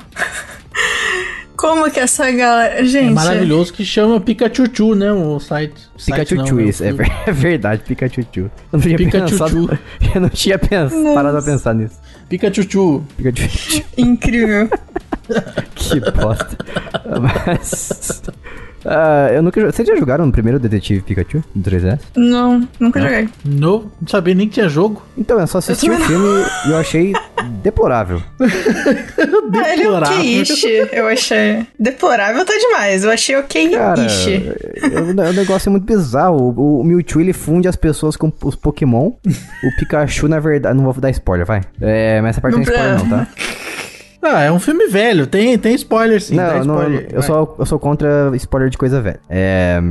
Como 1.61 1.91
que 1.91 1.99
essa 1.99 2.29
galera. 2.31 2.83
Gente. 2.83 3.11
É 3.11 3.11
maravilhoso 3.11 3.71
que 3.71 3.85
chama 3.85 4.19
Pikachu 4.19 4.63
Chu, 4.73 4.95
né? 4.95 5.13
O 5.13 5.39
site. 5.39 5.75
Pikachu 6.03 6.29
site 6.29 6.35
não, 6.35 6.45
2, 6.45 6.55
né? 6.57 6.69
isso, 6.69 6.83
é, 6.83 6.89
é 7.29 7.31
verdade, 7.31 7.83
Pikachu 7.83 8.25
2. 8.33 8.35
Eu 8.35 8.51
não 8.71 8.79
tinha 8.79 8.97
Pikachu 8.97 9.25
pensado, 9.29 9.79
eu 10.15 10.21
não 10.21 10.29
tinha 10.29 10.57
pensado, 10.57 11.13
parado 11.13 11.37
a 11.37 11.41
pensar 11.43 11.75
nisso. 11.75 11.99
Pikachu 12.27 12.63
Chu. 12.67 13.03
Pikachu 13.15 13.83
Incrível. 13.95 14.69
que 15.75 15.99
bosta. 15.99 16.57
Mas... 17.21 18.23
ah, 18.85 19.29
eu 19.31 19.41
nunca... 19.41 19.65
Vocês 19.71 19.87
já 19.87 19.95
jogaram 19.95 20.27
o 20.27 20.31
primeiro 20.31 20.59
Detetive 20.59 21.01
Pikachu 21.01 21.43
do 21.53 21.69
3DS? 21.69 21.99
Não, 22.15 22.67
nunca 22.79 22.99
joguei. 23.01 23.29
Não, 23.45 23.91
não 24.01 24.07
sabia 24.07 24.33
nem 24.35 24.47
que 24.47 24.55
tinha 24.55 24.69
jogo. 24.69 25.01
Então, 25.17 25.39
eu 25.39 25.47
só 25.47 25.57
assisti 25.59 25.89
o 25.89 25.97
filme 25.97 26.45
e 26.67 26.71
eu 26.71 26.77
achei 26.77 27.13
deplorável. 27.63 28.21
Ah, 29.53 29.73
ele 29.73 29.81
é 29.81 29.85
Deplorável. 29.85 30.87
eu 30.93 31.07
achei. 31.07 31.67
Deplorável 31.77 32.45
tá 32.45 32.53
demais, 32.53 33.03
eu 33.03 33.11
achei 33.11 33.35
Cara, 33.35 34.01
ok-ish. 34.01 34.27
eu- 34.27 35.03
o 35.29 35.33
negócio 35.33 35.69
é 35.69 35.71
muito 35.71 35.85
bizarro. 35.85 36.53
O, 36.57 36.79
o 36.79 36.83
Mewtwo 36.83 37.19
ele 37.21 37.33
funde 37.33 37.67
as 37.67 37.75
pessoas 37.75 38.15
com 38.15 38.31
os 38.43 38.55
Pokémon. 38.55 39.11
o 39.63 39.75
Pikachu, 39.77 40.27
na 40.27 40.39
verdade. 40.39 40.75
Não 40.77 40.83
vou 40.85 40.93
dar 41.01 41.09
spoiler, 41.11 41.45
vai. 41.45 41.61
É, 41.81 42.21
mas 42.21 42.31
essa 42.31 42.41
parte 42.41 42.53
não 42.57 42.59
Não 42.59 42.65
tem 42.65 42.75
spoiler, 42.75 42.99
não, 42.99 43.09
tá? 43.09 43.27
Ah, 44.21 44.41
é 44.43 44.51
um 44.51 44.59
filme 44.59 44.87
velho. 44.87 45.25
Tem, 45.25 45.57
tem 45.57 45.73
spoiler 45.75 46.21
sim. 46.21 46.35
não, 46.35 46.63
não, 46.63 46.75
spoiler. 46.75 47.07
eu, 47.11 47.21
sou, 47.23 47.55
eu 47.59 47.65
sou 47.65 47.79
contra 47.79 48.31
spoiler 48.35 48.69
de 48.69 48.77
coisa 48.77 49.01
velha. 49.01 49.19
É. 49.29 49.81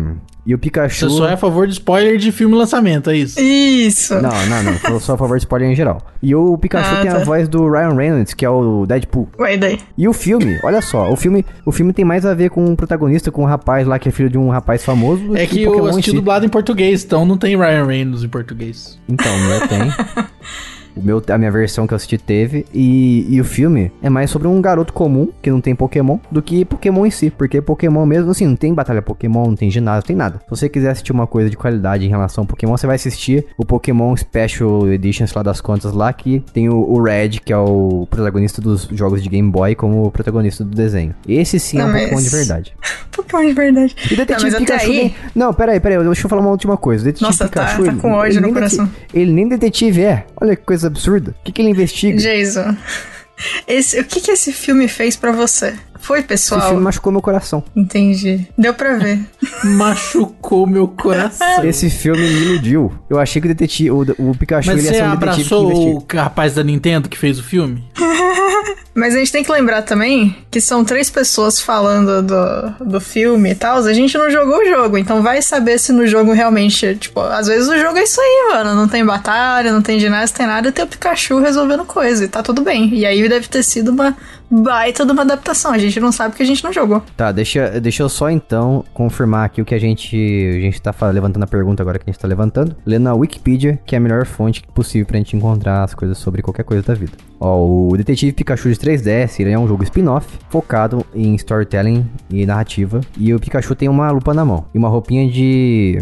E 0.47 0.55
o 0.55 0.59
Pikachu. 0.59 1.09
Você 1.11 1.17
só 1.17 1.29
é 1.29 1.35
a 1.35 1.37
favor 1.37 1.67
de 1.67 1.75
spoiler 1.75 2.17
de 2.17 2.32
filme 2.32 2.55
lançamento, 2.56 3.11
é 3.11 3.17
isso? 3.17 3.38
Isso. 3.38 4.15
Não, 4.15 4.31
não, 4.47 4.62
não. 4.62 4.73
Eu 4.94 4.99
sou 4.99 5.15
a 5.15 5.19
favor 5.19 5.37
de 5.37 5.43
spoiler 5.44 5.71
em 5.71 5.75
geral. 5.75 6.00
E 6.23 6.35
o 6.35 6.56
Pikachu 6.56 6.94
Ah, 6.94 7.03
tem 7.03 7.11
a 7.11 7.19
tá. 7.19 7.25
voz 7.25 7.47
do 7.47 7.71
Ryan 7.71 7.94
Reynolds, 7.94 8.32
que 8.35 8.44
é 8.44 8.50
o 8.50 8.87
Deadpool. 8.87 9.29
Ué, 9.38 9.56
daí. 9.59 9.79
E 9.99 10.09
o 10.09 10.12
filme, 10.12 10.59
olha 10.65 10.81
só, 10.81 11.11
o 11.12 11.17
filme, 11.17 11.44
o 11.65 11.71
filme 11.71 11.93
tem 11.93 12.05
mais 12.06 12.25
a 12.25 12.32
ver 12.35 12.50
com 12.50 12.65
um 12.65 12.75
protagonista, 12.75 13.31
com 13.31 13.43
um 13.43 13.47
rapaz 13.47 13.87
lá 13.87 13.99
que 13.99 14.09
é 14.09 14.12
filho 14.12 14.31
de 14.31 14.38
um 14.38 14.49
rapaz 14.49 14.82
famoso. 14.82 15.37
É 15.37 15.47
que 15.47 15.62
eu 15.62 15.87
em 15.87 15.91
assisti 15.91 16.11
si. 16.11 16.17
dublado 16.17 16.47
em 16.47 16.49
português, 16.49 17.05
então 17.05 17.27
não 17.27 17.37
tem 17.37 17.56
Ryan 17.56 17.85
Reynolds 17.87 18.25
em 18.25 18.29
português. 18.29 18.99
Então, 19.09 19.32
o 19.32 19.41
meu 19.41 19.69
tem. 19.69 19.79
O 20.97 21.03
meu, 21.03 21.23
a 21.29 21.39
minha 21.39 21.51
versão 21.51 21.87
que 21.87 21.93
eu 21.95 21.97
assisti 21.97 22.19
teve. 22.19 22.65
E, 22.75 23.27
e 23.29 23.41
o 23.41 23.45
filme 23.45 23.91
é 24.03 24.09
mais 24.11 24.31
sobre 24.31 24.49
um 24.49 24.61
garoto 24.61 24.93
comum, 24.93 25.29
que 25.43 25.51
não 25.51 25.61
tem 25.61 25.75
Pokémon, 25.75 26.19
do 26.31 26.43
que 26.43 26.65
Pokémon 26.65 27.07
em 27.07 27.11
si. 27.11 27.31
Porque 27.31 27.61
Pokémon 27.61 28.05
mesmo, 28.07 28.31
assim, 28.31 28.47
não 28.47 28.57
tem 28.57 28.73
batalha 28.75 29.01
Pokémon, 29.03 29.47
não 29.47 29.57
tem 29.57 29.71
ginásio, 29.71 30.03
não 30.03 30.07
tem 30.07 30.17
nada. 30.17 30.39
Se 30.45 30.51
você 30.51 30.69
quiser 30.69 30.91
assistir 30.91 31.13
uma 31.13 31.27
coisa 31.27 31.49
de 31.51 31.57
qualidade 31.57 32.05
em 32.05 32.09
relação 32.09 32.43
ao 32.43 32.47
Pokémon, 32.47 32.77
você 32.77 32.87
vai 32.87 32.97
assistir 32.97 33.47
o 33.57 33.65
Pokémon 33.65 34.17
Special 34.17 34.89
Edition, 34.89 35.27
sei 35.27 35.35
lá 35.37 35.43
das 35.43 35.61
contas 35.61 35.93
lá, 35.93 36.13
que 36.13 36.43
tem 36.53 36.69
o, 36.69 36.75
o 36.77 37.03
Red, 37.03 37.41
que 37.45 37.53
é 37.53 37.57
o 37.57 38.07
protagonista 38.11 38.61
dos 38.61 38.89
jogos 38.93 39.23
de 39.23 39.29
Game 39.29 39.51
Boy, 39.51 39.75
como 39.75 40.05
o 40.07 40.11
protagonista 40.11 40.65
do 40.65 40.71
desenho. 40.75 41.15
Esse 41.29 41.59
sim 41.59 41.79
é 41.79 41.83
Não, 41.83 41.89
um 41.89 41.93
Pokémon 41.93 42.15
mas- 42.15 42.25
de 42.25 42.31
verdade. 42.31 42.75
Pokémon 43.11 43.47
de 43.47 43.53
verdade. 43.53 43.97
E 44.11 44.17
Detetive 44.17 44.51
Não, 44.51 44.59
Pikachu. 44.61 44.91
aí- 44.91 44.97
nem- 44.97 45.15
Não, 45.35 45.53
peraí, 45.55 45.81
peraí, 45.81 46.03
deixa 46.05 46.25
eu 46.27 46.29
falar 46.29 46.43
uma 46.43 46.51
última 46.51 46.77
coisa. 46.77 47.05
Detetive 47.05 47.27
Nossa, 47.27 47.49
tá- 47.49 47.65
Pikachu. 47.67 47.85
tá 47.85 47.95
com 47.95 48.13
ódio 48.13 48.41
no 48.41 48.53
coração. 48.53 48.89
Ele 49.13 49.33
nem 49.33 49.49
detetive 49.49 50.03
é. 50.03 50.25
Olha 50.41 50.57
que 50.57 50.63
coisa 50.65 50.80
absurda. 50.85 51.35
O 51.41 51.44
que, 51.44 51.53
que 51.53 51.62
ele 51.62 51.71
investiga? 51.71 52.19
Jason. 52.19 52.77
Esse, 53.67 53.99
o 53.99 54.05
que 54.05 54.21
que 54.21 54.31
esse 54.31 54.53
filme 54.53 54.87
fez 54.87 55.17
pra 55.17 55.32
você? 55.32 55.75
Foi, 56.00 56.19
Esse 56.20 56.29
pessoal? 56.29 56.69
filme 56.69 56.82
machucou 56.82 57.12
meu 57.12 57.23
coração. 57.23 57.62
Entendi. 57.76 58.47
Deu 58.56 58.75
pra 58.75 58.97
ver. 58.97 59.20
Machucou 59.64 60.67
meu 60.67 60.88
coração. 60.88 61.64
Esse 61.64 61.91
filme 61.91 62.20
me 62.23 62.43
iludiu. 62.43 62.93
Eu 63.08 63.19
achei 63.19 63.41
que 63.41 63.47
o 63.47 63.49
detetive, 63.49 63.91
o, 63.91 64.00
o 64.19 64.35
Pikachu 64.37 64.69
Mas 64.70 64.79
ele 64.79 64.88
ia 64.88 64.94
ser 64.94 65.05
um 65.05 65.11
detetive 65.17 65.49
que 65.49 65.55
abraçou 65.55 65.70
investiga. 65.70 66.20
o 66.20 66.23
rapaz 66.25 66.55
da 66.55 66.64
Nintendo 66.64 67.08
que 67.08 67.19
fez 67.19 67.38
o 67.38 67.43
filme? 67.43 67.85
Mas 68.94 69.14
a 69.14 69.19
gente 69.19 69.31
tem 69.31 69.44
que 69.44 69.52
lembrar 69.52 69.82
também 69.82 70.37
que 70.50 70.61
são 70.61 70.85
três 70.85 71.08
pessoas 71.08 71.61
falando 71.61 72.23
do, 72.23 72.85
do 72.85 73.00
filme 73.00 73.50
e 73.50 73.55
tal. 73.55 73.79
A 73.79 73.93
gente 73.93 74.19
não 74.19 74.29
jogou 74.31 74.58
o 74.58 74.69
jogo, 74.69 74.99
então 74.99 75.23
vai 75.23 75.41
saber 75.41 75.79
se 75.79 75.93
no 75.93 76.06
jogo 76.06 76.32
realmente. 76.32 76.96
Tipo, 76.96 77.20
às 77.20 77.46
vezes 77.46 77.69
o 77.69 77.79
jogo 77.79 77.96
é 77.98 78.03
isso 78.03 78.20
aí, 78.20 78.51
mano. 78.53 78.75
Não 78.75 78.89
tem 78.89 79.05
batalha, 79.05 79.72
não 79.72 79.81
tem 79.81 80.01
ginásio, 80.01 80.34
tem 80.36 80.46
nada, 80.46 80.69
e 80.69 80.72
tem 80.72 80.84
o 80.84 80.89
Pikachu 80.89 81.39
resolvendo 81.39 81.84
coisa. 81.84 82.25
E 82.25 82.29
tá 82.29 82.43
tudo 82.43 82.63
bem. 82.63 82.93
E 82.93 83.06
aí 83.06 83.27
deve 83.29 83.48
ter 83.48 83.63
sido 83.63 83.93
uma 83.93 84.17
baita 84.51 85.07
de 85.07 85.13
uma 85.13 85.23
adaptação. 85.23 85.73
A 85.73 85.79
gente 85.79 85.99
não 86.01 86.11
sabe 86.11 86.31
porque 86.31 86.43
a 86.43 86.47
gente 86.47 86.65
não 86.65 86.73
jogou. 86.73 87.03
Tá, 87.17 87.31
deixa, 87.33 87.81
deixa 87.81 88.03
eu 88.03 88.09
só 88.09 88.31
então 88.31 88.85
confirmar 88.93 89.45
aqui 89.45 89.63
o 89.63 89.65
que 89.65 89.75
a 89.75 89.79
gente. 89.79 90.17
A 90.17 90.61
gente 90.61 90.83
tá 90.83 90.95
levantando 91.09 91.43
a 91.45 91.47
pergunta 91.47 91.83
agora 91.83 91.99
que 91.99 92.09
a 92.09 92.13
gente 92.13 92.21
tá 92.21 92.29
levantando. 92.29 92.75
Lendo 92.85 93.05
na 93.05 93.15
Wikipedia, 93.15 93.79
que 93.87 93.95
é 93.95 93.99
a 93.99 94.01
melhor 94.01 94.27
fonte 94.27 94.63
possível 94.75 95.07
pra 95.07 95.19
gente 95.19 95.37
encontrar 95.37 95.85
as 95.85 95.95
coisas 95.95 96.19
sobre 96.19 96.43
qualquer 96.43 96.65
coisa 96.65 96.83
da 96.83 96.95
vida. 96.95 97.13
Ó, 97.39 97.89
o 97.89 97.97
Detetive 97.97 98.33
Pikachu 98.33 98.69
de 98.69 98.77
3DS, 98.77 99.41
ele 99.41 99.51
é 99.51 99.59
um 99.59 99.67
jogo 99.67 99.83
spin-off 99.85 100.27
focado 100.51 101.05
em 101.15 101.35
storytelling 101.37 102.07
e 102.29 102.45
narrativa. 102.45 103.01
E 103.17 103.33
o 103.33 103.41
Pikachu 103.41 103.75
tem 103.75 103.89
uma 103.89 104.11
lupa 104.11 104.35
na 104.35 104.45
mão 104.45 104.67
e 104.75 104.79
uma 104.79 104.89
roupinha 104.89 105.31
de 105.31 105.99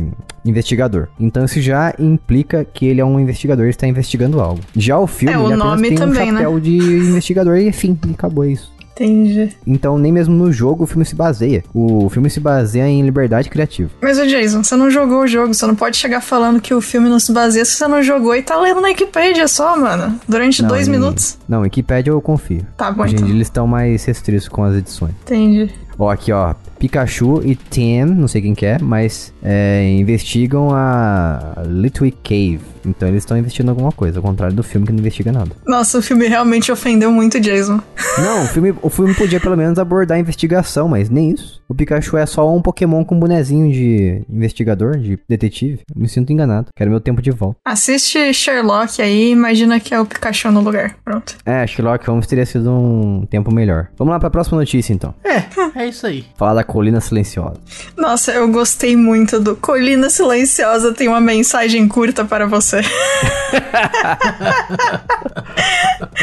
investigador. 0.48 1.08
Então 1.18 1.44
isso 1.44 1.60
já 1.60 1.94
implica 1.98 2.64
que 2.64 2.86
ele 2.86 3.00
é 3.00 3.04
um 3.04 3.18
investigador 3.20 3.66
e 3.66 3.70
está 3.70 3.86
investigando 3.86 4.40
algo. 4.40 4.60
Já 4.74 4.98
o 4.98 5.06
filme, 5.06 5.34
É, 5.34 5.38
o 5.38 5.46
ele 5.48 5.56
nome 5.56 5.88
tem 5.88 5.96
também, 5.98 6.30
um 6.30 6.32
né? 6.32 6.40
chapéu 6.40 6.60
de 6.60 6.76
investigador 6.76 7.56
e 7.56 7.70
fim, 7.72 7.98
e 8.06 8.10
acabou 8.12 8.44
isso. 8.44 8.76
Entendi. 9.00 9.50
Então, 9.64 9.96
nem 9.96 10.10
mesmo 10.10 10.34
no 10.34 10.50
jogo 10.52 10.82
o 10.82 10.86
filme 10.86 11.04
se 11.04 11.14
baseia. 11.14 11.62
O 11.72 12.08
filme 12.10 12.28
se 12.28 12.40
baseia 12.40 12.82
em 12.88 13.00
liberdade 13.02 13.48
criativa. 13.48 13.88
Mas, 14.02 14.18
ô 14.18 14.26
Jason, 14.26 14.64
você 14.64 14.74
não 14.74 14.90
jogou 14.90 15.20
o 15.22 15.26
jogo. 15.28 15.54
Você 15.54 15.64
não 15.68 15.76
pode 15.76 15.96
chegar 15.96 16.20
falando 16.20 16.60
que 16.60 16.74
o 16.74 16.80
filme 16.80 17.08
não 17.08 17.20
se 17.20 17.32
baseia 17.32 17.64
se 17.64 17.76
você 17.76 17.86
não 17.86 18.02
jogou 18.02 18.34
e 18.34 18.42
tá 18.42 18.58
lendo 18.60 18.80
na 18.80 18.88
Wikipedia 18.88 19.46
só, 19.46 19.78
mano. 19.78 20.18
Durante 20.28 20.62
Não, 20.62 20.68
dois 20.68 20.88
em- 20.88 20.90
minutos. 20.90 21.38
Não, 21.48 21.60
Wikipedia 21.60 22.10
eu 22.10 22.20
confio. 22.20 22.66
Tá 22.76 22.90
bom, 22.90 23.04
Hoje 23.04 23.12
em 23.12 23.16
então. 23.18 23.26
dia 23.28 23.36
eles 23.36 23.46
estão 23.46 23.68
mais 23.68 24.04
restritos 24.04 24.48
com 24.48 24.64
as 24.64 24.74
edições. 24.74 25.12
Entendi. 25.22 25.70
Ó, 25.96 26.10
aqui 26.10 26.32
ó, 26.32 26.54
Pikachu 26.78 27.42
e 27.44 27.54
Tim, 27.54 28.04
não 28.04 28.28
sei 28.28 28.42
quem 28.42 28.54
que 28.54 28.64
é, 28.64 28.78
mas 28.78 29.34
é, 29.42 29.90
investigam 29.98 30.70
a 30.72 31.62
Little 31.66 32.12
Cave. 32.22 32.60
Então 32.84 33.08
eles 33.08 33.22
estão 33.22 33.36
investigando 33.36 33.72
alguma 33.72 33.92
coisa, 33.92 34.18
ao 34.18 34.22
contrário 34.22 34.54
do 34.54 34.62
filme 34.62 34.86
que 34.86 34.92
não 34.92 35.00
investiga 35.00 35.32
nada. 35.32 35.50
Nossa, 35.66 35.98
o 35.98 36.02
filme 36.02 36.26
realmente 36.26 36.70
ofendeu 36.70 37.10
muito 37.10 37.38
o 37.38 37.40
Jason. 37.40 37.80
Não, 38.18 38.44
o 38.44 38.46
filme, 38.48 38.74
o 38.82 38.90
filme 38.90 39.14
podia 39.14 39.38
pelo 39.38 39.56
menos 39.56 39.78
abordar 39.78 40.16
a 40.16 40.20
investigação, 40.20 40.88
mas 40.88 41.08
nem 41.08 41.30
isso. 41.30 41.62
O 41.68 41.74
Pikachu 41.74 42.16
é 42.16 42.26
só 42.26 42.52
um 42.52 42.60
Pokémon 42.60 43.04
com 43.04 43.18
bonezinho 43.18 43.70
de 43.70 44.22
investigador, 44.28 44.98
de 44.98 45.18
detetive. 45.28 45.80
Eu 45.94 46.00
me 46.00 46.08
sinto 46.08 46.32
enganado. 46.32 46.68
Quero 46.74 46.90
meu 46.90 47.00
tempo 47.00 47.22
de 47.22 47.30
volta. 47.30 47.58
Assiste 47.64 48.32
Sherlock 48.32 49.00
aí 49.00 49.28
e 49.28 49.30
imagina 49.30 49.78
que 49.78 49.94
é 49.94 50.00
o 50.00 50.06
Pikachu 50.06 50.50
no 50.50 50.60
lugar. 50.60 50.96
Pronto. 51.04 51.36
É, 51.44 51.66
Sherlock 51.66 52.06
Holmes 52.06 52.26
teria 52.26 52.46
sido 52.46 52.70
um 52.72 53.26
tempo 53.26 53.52
melhor. 53.54 53.88
Vamos 53.96 54.12
lá 54.12 54.18
pra 54.18 54.30
próxima 54.30 54.58
notícia 54.58 54.92
então. 54.92 55.14
É, 55.22 55.82
é 55.82 55.86
isso 55.88 56.06
aí. 56.06 56.24
Falar 56.36 56.54
da 56.54 56.64
Colina 56.64 57.00
Silenciosa. 57.00 57.60
Nossa, 57.96 58.32
eu 58.32 58.48
gostei 58.48 58.96
muito 58.96 59.38
do 59.38 59.54
Colina 59.54 60.10
Silenciosa 60.10 60.92
tem 60.92 61.08
uma 61.08 61.20
mensagem 61.20 61.86
curta 61.86 62.24
para 62.24 62.46
você. 62.46 62.77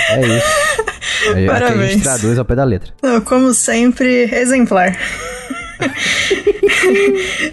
É 0.09 0.21
isso. 0.21 0.47
Aí, 1.27 1.31
aqui 1.31 1.49
a 1.49 1.51
Parabéns. 1.53 1.91
gente 1.93 2.03
traduz 2.03 2.37
ao 2.39 2.45
pé 2.45 2.55
da 2.55 2.63
letra. 2.63 2.91
Não, 3.01 3.21
Como 3.21 3.53
sempre, 3.53 4.23
exemplar. 4.33 4.95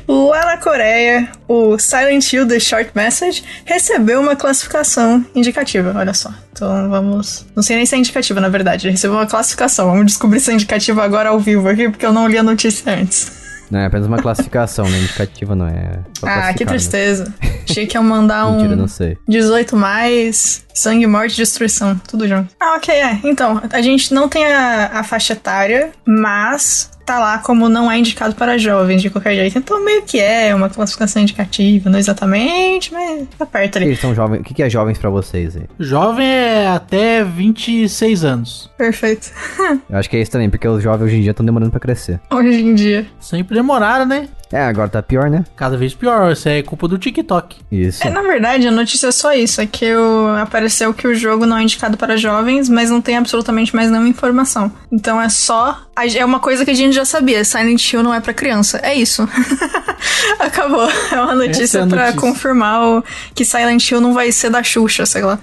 Lá 0.09 0.45
na 0.47 0.57
Coreia, 0.59 1.29
o 1.49 1.77
Silent 1.79 2.33
Hill 2.33 2.47
The 2.47 2.61
Short 2.61 2.91
Message 2.95 3.43
recebeu 3.65 4.21
uma 4.21 4.37
classificação 4.37 5.25
indicativa, 5.35 5.93
olha 5.97 6.15
só. 6.15 6.31
Então 6.53 6.89
vamos. 6.89 7.45
Não 7.57 7.63
sei 7.63 7.77
nem 7.77 7.87
se 7.87 7.95
é 7.95 7.99
indicativa, 7.99 8.41
na 8.41 8.49
verdade. 8.49 8.89
Recebeu 8.91 9.17
uma 9.17 9.27
classificação. 9.27 9.91
Vamos 9.91 10.07
descobrir 10.07 10.39
se 10.41 10.51
é 10.51 10.55
indicativa 10.55 11.03
agora 11.03 11.31
ao 11.31 11.41
vivo 11.41 11.69
aqui, 11.69 11.89
porque 11.89 12.07
eu 12.07 12.13
não 12.13 12.29
li 12.29 12.39
a 12.39 12.43
notícia 12.43 12.93
antes. 12.93 13.42
Não, 13.73 13.81
é 13.81 13.87
apenas 13.87 14.07
uma 14.07 14.19
classificação, 14.19 14.87
né? 14.87 14.99
Indicativa 14.99 15.55
não 15.55 15.67
é. 15.67 16.01
Ah, 16.23 16.53
que 16.53 16.63
classificar, 16.63 16.67
né? 16.67 16.67
tristeza. 16.67 17.35
Achei 17.67 17.87
que 17.87 17.97
ia 17.97 18.03
mandar 18.03 18.47
um. 18.47 18.57
Mentira, 18.57 18.77
não 18.77 18.87
sei. 18.87 19.17
18 19.27 19.75
mais, 19.75 20.63
sangue, 20.75 21.07
morte, 21.07 21.37
destruição, 21.37 21.99
tudo 22.07 22.29
junto. 22.29 22.55
Ah, 22.61 22.75
ok, 22.77 22.95
é. 22.95 23.19
Então, 23.25 23.63
a 23.73 23.81
gente 23.81 24.13
não 24.13 24.29
tem 24.29 24.45
a, 24.45 24.91
a 24.93 25.03
faixa 25.03 25.33
etária, 25.33 25.91
mas 26.07 26.91
tá 27.05 27.19
lá 27.19 27.39
como 27.39 27.69
não 27.69 27.91
é 27.91 27.99
indicado 27.99 28.35
para 28.35 28.59
jovens 28.59 29.03
de 29.03 29.11
qualquer 29.11 29.35
jeito. 29.35 29.59
Então, 29.59 29.85
meio 29.85 30.03
que 30.03 30.19
é 30.19 30.55
uma 30.55 30.69
classificação 30.69 31.23
indicativa, 31.23 31.91
não 31.91 31.99
exatamente, 31.99 32.93
mas 32.93 33.27
tá 33.39 33.47
perto 33.47 33.77
ali. 33.77 33.87
Eles 33.87 34.01
são 34.01 34.15
jovens. 34.15 34.41
O 34.41 34.45
que 34.45 34.55
que 34.55 34.63
é 34.63 34.71
jovens 34.71 34.99
pra 34.99 35.11
vocês 35.11 35.57
aí? 35.57 35.65
Jovem 35.79 36.27
é 36.27 36.69
até 36.69 37.25
26 37.25 38.25
anos. 38.25 38.71
Perfeito. 38.77 39.31
Eu 39.89 39.99
acho 39.99 40.09
que 40.09 40.17
é 40.17 40.21
isso 40.21 40.31
também, 40.31 40.49
porque 40.51 40.67
os 40.67 40.83
jovens 40.83 41.07
hoje 41.07 41.17
em 41.17 41.21
dia 41.23 41.31
estão 41.33 41.45
demorando 41.45 41.71
pra 41.71 41.81
crescer. 41.81 42.21
Hoje 42.31 42.61
em 42.61 42.75
dia. 42.75 43.07
Sempre 43.21 43.55
demoraram, 43.55 44.07
né? 44.07 44.29
É, 44.53 44.61
agora 44.67 44.89
tá 44.89 45.03
pior, 45.03 45.31
né? 45.31 45.45
Cada 45.57 45.77
vez 45.77 45.95
pior. 45.95 46.33
Isso 46.33 46.49
é 46.49 46.63
culpa 46.63 46.87
do 46.87 46.99
TikTok. 46.99 47.57
Isso. 47.73 48.07
É, 48.07 48.11
na 48.11 48.21
verdade, 48.21 48.69
a 48.69 48.71
notícia 48.71 49.07
é 49.07 49.11
só 49.13 49.33
isso: 49.33 49.61
é 49.61 49.67
que 49.67 49.95
o, 49.95 50.29
apareceu 50.37 50.93
que 50.93 51.09
o 51.09 51.15
jogo 51.15 51.47
não 51.47 51.57
é 51.57 51.63
indicado 51.63 51.97
para 51.97 52.17
jovens, 52.17 52.69
mas 52.69 52.91
não 52.91 53.01
tem 53.01 53.17
absolutamente 53.17 53.75
mais 53.75 53.91
nenhuma 53.91 54.09
informação. 54.09 54.71
Então 54.91 55.21
é 55.21 55.29
só. 55.29 55.81
É 56.15 56.25
uma 56.25 56.39
coisa 56.41 56.65
que 56.65 56.71
a 56.71 56.75
gente 56.75 56.95
já 56.95 57.05
sabia: 57.05 57.45
Silent 57.45 57.93
Hill 57.93 58.03
não 58.03 58.13
é 58.13 58.21
pra 58.21 58.35
criança. 58.35 58.79
É 58.83 58.95
isso. 58.95 59.27
Acabou. 60.39 60.89
É 61.11 61.21
uma 61.21 61.35
notícia 61.35 61.65
Essa 61.65 61.79
é 61.79 61.83
a 61.83 61.87
pra 61.87 62.07
notícia. 62.07 62.21
confirmar 62.21 62.83
o, 62.83 63.05
que 63.35 63.45
Silent 63.45 63.91
Hill 63.91 64.01
não 64.01 64.13
vai 64.13 64.31
ser 64.33 64.51
da 64.51 64.63
Xuxa, 64.63 65.07
sei 65.07 65.23
lá. 65.23 65.39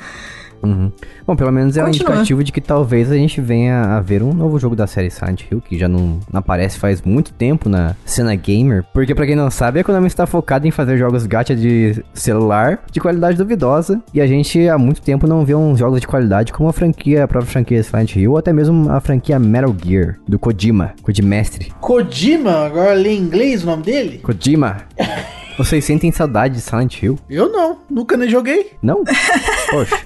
Uhum. 0.63 0.92
Bom, 1.25 1.36
pelo 1.36 1.51
menos 1.51 1.78
é 1.78 1.82
um 1.82 1.86
Continua. 1.86 2.10
indicativo 2.12 2.44
de 2.44 2.51
que 2.51 2.62
talvez 2.62 3.12
a 3.12 3.16
gente 3.16 3.39
venha 3.42 3.82
a 3.82 4.01
ver 4.01 4.22
um 4.24 4.34
novo 4.34 4.60
jogo 4.60 4.75
da 4.75 4.88
série 4.88 5.10
Silent 5.10 5.44
Hill, 5.50 5.62
que 5.62 5.78
já 5.78 5.88
não 5.88 6.20
não 6.32 6.39
aparece 6.39 6.78
faz 6.78 7.01
muito 7.01 7.32
tempo 7.34 7.70
na 7.70 7.96
cena 8.06 8.36
gamer. 8.36 8.84
Porque, 8.94 9.13
pra 9.16 9.25
quem 9.25 9.36
não 9.36 9.50
sabe, 9.50 9.80
a 9.80 9.84
Konami 9.84 10.08
está 10.08 10.25
focada 10.25 10.68
em 10.68 10.72
fazer 10.72 10.98
jogos 10.98 11.25
gacha 11.25 11.56
de 11.56 12.04
celular 12.13 12.80
de 12.92 13.00
qualidade 13.00 13.38
duvidosa. 13.38 14.01
E 14.13 14.22
a 14.22 14.28
gente 14.28 14.68
há 14.68 14.78
muito 14.78 15.01
tempo 15.01 15.28
não 15.28 15.46
vê 15.46 15.56
uns 15.56 15.80
jogos 15.80 16.01
de 16.01 16.08
qualidade 16.08 16.51
como 16.54 16.70
a 16.70 16.74
franquia, 16.74 17.24
a 17.24 17.28
própria 17.28 17.51
franquia 17.51 17.84
Silent 17.84 18.16
Hill, 18.16 18.32
ou 18.32 18.38
até 18.38 18.51
mesmo 18.54 18.89
a 18.92 19.00
franquia 19.00 19.39
Metal 19.39 19.75
Gear, 19.84 20.18
do 20.28 20.38
Kojima, 20.39 20.94
Kojimestre. 21.01 21.72
Kojima, 21.80 22.66
agora 22.66 22.94
lê 22.94 23.12
em 23.13 23.20
inglês 23.20 23.63
o 23.63 23.68
nome 23.68 23.84
dele? 23.84 24.18
Kojima, 24.20 24.78
vocês 25.60 25.84
sentem 25.84 26.10
saudade 26.10 26.56
de 26.56 26.62
Silent 26.62 27.04
Hill? 27.04 27.20
Eu 27.30 27.51
não, 27.51 27.80
nunca 27.89 28.16
nem 28.16 28.30
joguei. 28.30 28.72
Não? 28.82 29.04
Poxa, 29.70 30.00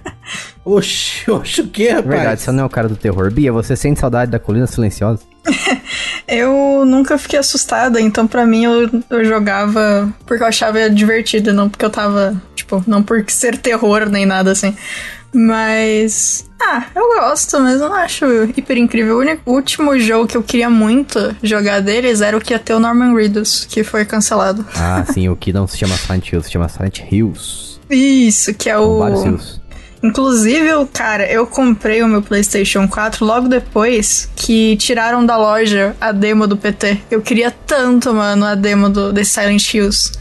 Oxi, 0.66 1.30
oxi, 1.30 1.62
o 1.62 1.68
que, 1.68 1.90
rapaz? 1.90 2.08
verdade, 2.08 2.42
você 2.42 2.52
não 2.52 2.64
é 2.64 2.66
o 2.66 2.70
cara 2.70 2.88
do 2.88 2.96
terror. 2.96 3.30
Bia, 3.30 3.52
você 3.52 3.76
sente 3.76 4.00
saudade 4.00 4.32
da 4.32 4.40
Colina 4.40 4.66
Silenciosa? 4.66 5.22
Eu 6.28 6.86
nunca 6.86 7.18
fiquei 7.18 7.38
assustada, 7.38 8.00
então 8.02 8.26
pra 8.26 8.46
mim 8.46 8.64
eu, 8.64 8.90
eu 9.10 9.26
jogava 9.26 10.12
porque 10.26 10.42
eu 10.42 10.48
achava 10.48 10.90
divertido, 10.90 11.54
não 11.54 11.70
porque 11.70 11.84
eu 11.84 11.90
tava, 11.90 12.42
tipo, 12.56 12.82
não 12.88 13.04
por 13.04 13.24
ser 13.28 13.58
terror 13.58 14.10
nem 14.10 14.26
nada 14.26 14.54
assim. 14.54 14.74
Mas. 15.34 16.46
Ah, 16.62 16.86
eu 16.96 17.20
gosto, 17.20 17.60
mas 17.60 17.82
eu 17.82 17.90
não 17.90 17.96
acho 17.96 18.26
hiper 18.56 18.78
incrível. 18.78 19.18
O 19.18 19.20
único- 19.20 19.42
o 19.46 19.54
último 19.54 20.00
jogo 20.00 20.28
que 20.28 20.38
eu 20.38 20.44
queria 20.44 20.70
muito 20.70 21.36
jogar 21.44 21.82
deles 21.82 22.22
era 22.22 22.38
o 22.38 22.42
que 22.42 22.54
ia 22.54 22.60
ter 22.60 22.74
o 22.74 22.80
Norman 22.80 23.14
Reedus, 23.14 23.66
que 23.70 23.84
foi 23.84 24.06
cancelado. 24.06 24.66
Ah, 24.76 25.04
sim, 25.12 25.28
o 25.28 25.36
que 25.36 25.52
não 25.52 25.68
se 25.68 25.78
chama 25.78 25.96
Silent 25.98 26.32
Hill, 26.32 26.42
se 26.44 26.52
chama 26.52 26.70
Silent 26.70 27.00
Hills. 27.12 27.80
Isso, 27.90 28.54
que 28.54 28.70
é 28.70 28.76
vários 28.78 29.22
o. 29.22 29.26
Hills. 29.28 29.64
Inclusive, 30.02 30.68
cara, 30.92 31.26
eu 31.32 31.48
comprei 31.48 32.04
o 32.04 32.08
meu 32.10 32.22
PlayStation 32.22 32.88
4 32.90 33.24
logo 33.26 33.48
depois 33.48 34.30
que 34.36 34.76
tiraram 34.76 35.26
da 35.26 35.38
loja 35.38 35.96
a 36.00 36.12
demo 36.12 36.46
do 36.46 36.58
PT. 36.58 37.00
Eu 37.10 37.22
queria 37.22 37.50
tanto, 37.52 38.14
mano, 38.14 38.46
a 38.46 38.54
demo 38.54 38.90
do, 38.90 39.14
Silent 39.24 39.74
Hills. 39.74 40.12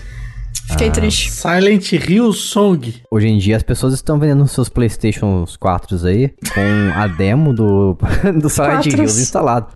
Fiquei 0.71 0.89
Ah. 0.89 0.93
triste. 0.93 1.31
Silent 1.31 1.93
Hill 1.93 2.33
Song. 2.33 2.95
Hoje 3.11 3.29
em 3.29 3.39
dia 3.39 3.57
as 3.57 3.63
pessoas 3.63 3.93
estão 3.95 4.19
vendendo 4.19 4.47
seus 4.49 4.69
Playstation 4.69 5.45
4 5.61 6.07
aí 6.07 6.29
com 6.55 6.93
a 6.99 7.07
demo 7.07 7.53
do, 7.53 7.97
do 8.41 8.49
Silent. 8.49 8.87
Hills 8.87 9.21
instalado. 9.21 9.69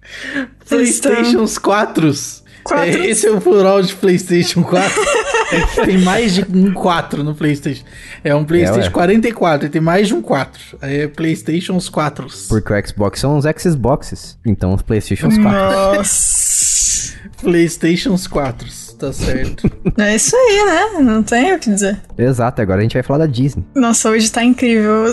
Playstations 0.68 1.59
4. 1.59 2.12
Quatros. 2.12 2.42
É, 2.73 3.06
esse 3.06 3.26
é 3.28 3.30
o 3.30 3.40
plural 3.40 3.80
de 3.83 3.95
Playstation 3.95 4.62
4. 4.62 4.90
É 5.52 5.61
que 5.61 5.87
tem 5.87 5.99
mais 5.99 6.35
de 6.35 6.45
um 6.52 6.73
4 6.75 7.23
no 7.23 7.33
Playstation. 7.33 7.85
É 8.25 8.35
um 8.35 8.45
Playstation 8.45 8.80
É, 8.80 8.85
ué. 8.87 8.90
44 8.90 9.66
e 9.68 9.71
tem 9.71 9.80
mais 9.80 10.09
de 10.09 10.14
um 10.14 10.21
4. 10.21 10.61
Aí 10.83 11.02
é 11.02 11.06
Playstations 11.06 11.88
4. 11.88 12.26
Porque 12.49 12.73
o 12.73 12.85
Xbox 12.85 13.21
são 13.21 13.38
os 13.38 13.45
Xboxes, 13.56 14.37
então 14.45 14.75
os 14.75 14.83
Playstations 14.83 15.38
4. 15.38 15.52
Nossa. 15.97 17.12
Playstations 17.40 18.26
4. 18.26 18.66
Tá 18.98 19.12
certo. 19.12 19.70
é 19.98 20.16
isso 20.16 20.34
aí, 20.34 20.64
né? 20.66 21.02
Não 21.02 21.22
tem 21.22 21.52
o 21.54 21.58
que 21.58 21.70
dizer. 21.70 22.00
Exato, 22.16 22.62
agora 22.62 22.80
a 22.80 22.82
gente 22.82 22.94
vai 22.94 23.02
falar 23.02 23.18
da 23.20 23.26
Disney. 23.26 23.64
Nossa, 23.74 24.08
hoje 24.10 24.30
tá 24.30 24.42
incrível. 24.42 25.04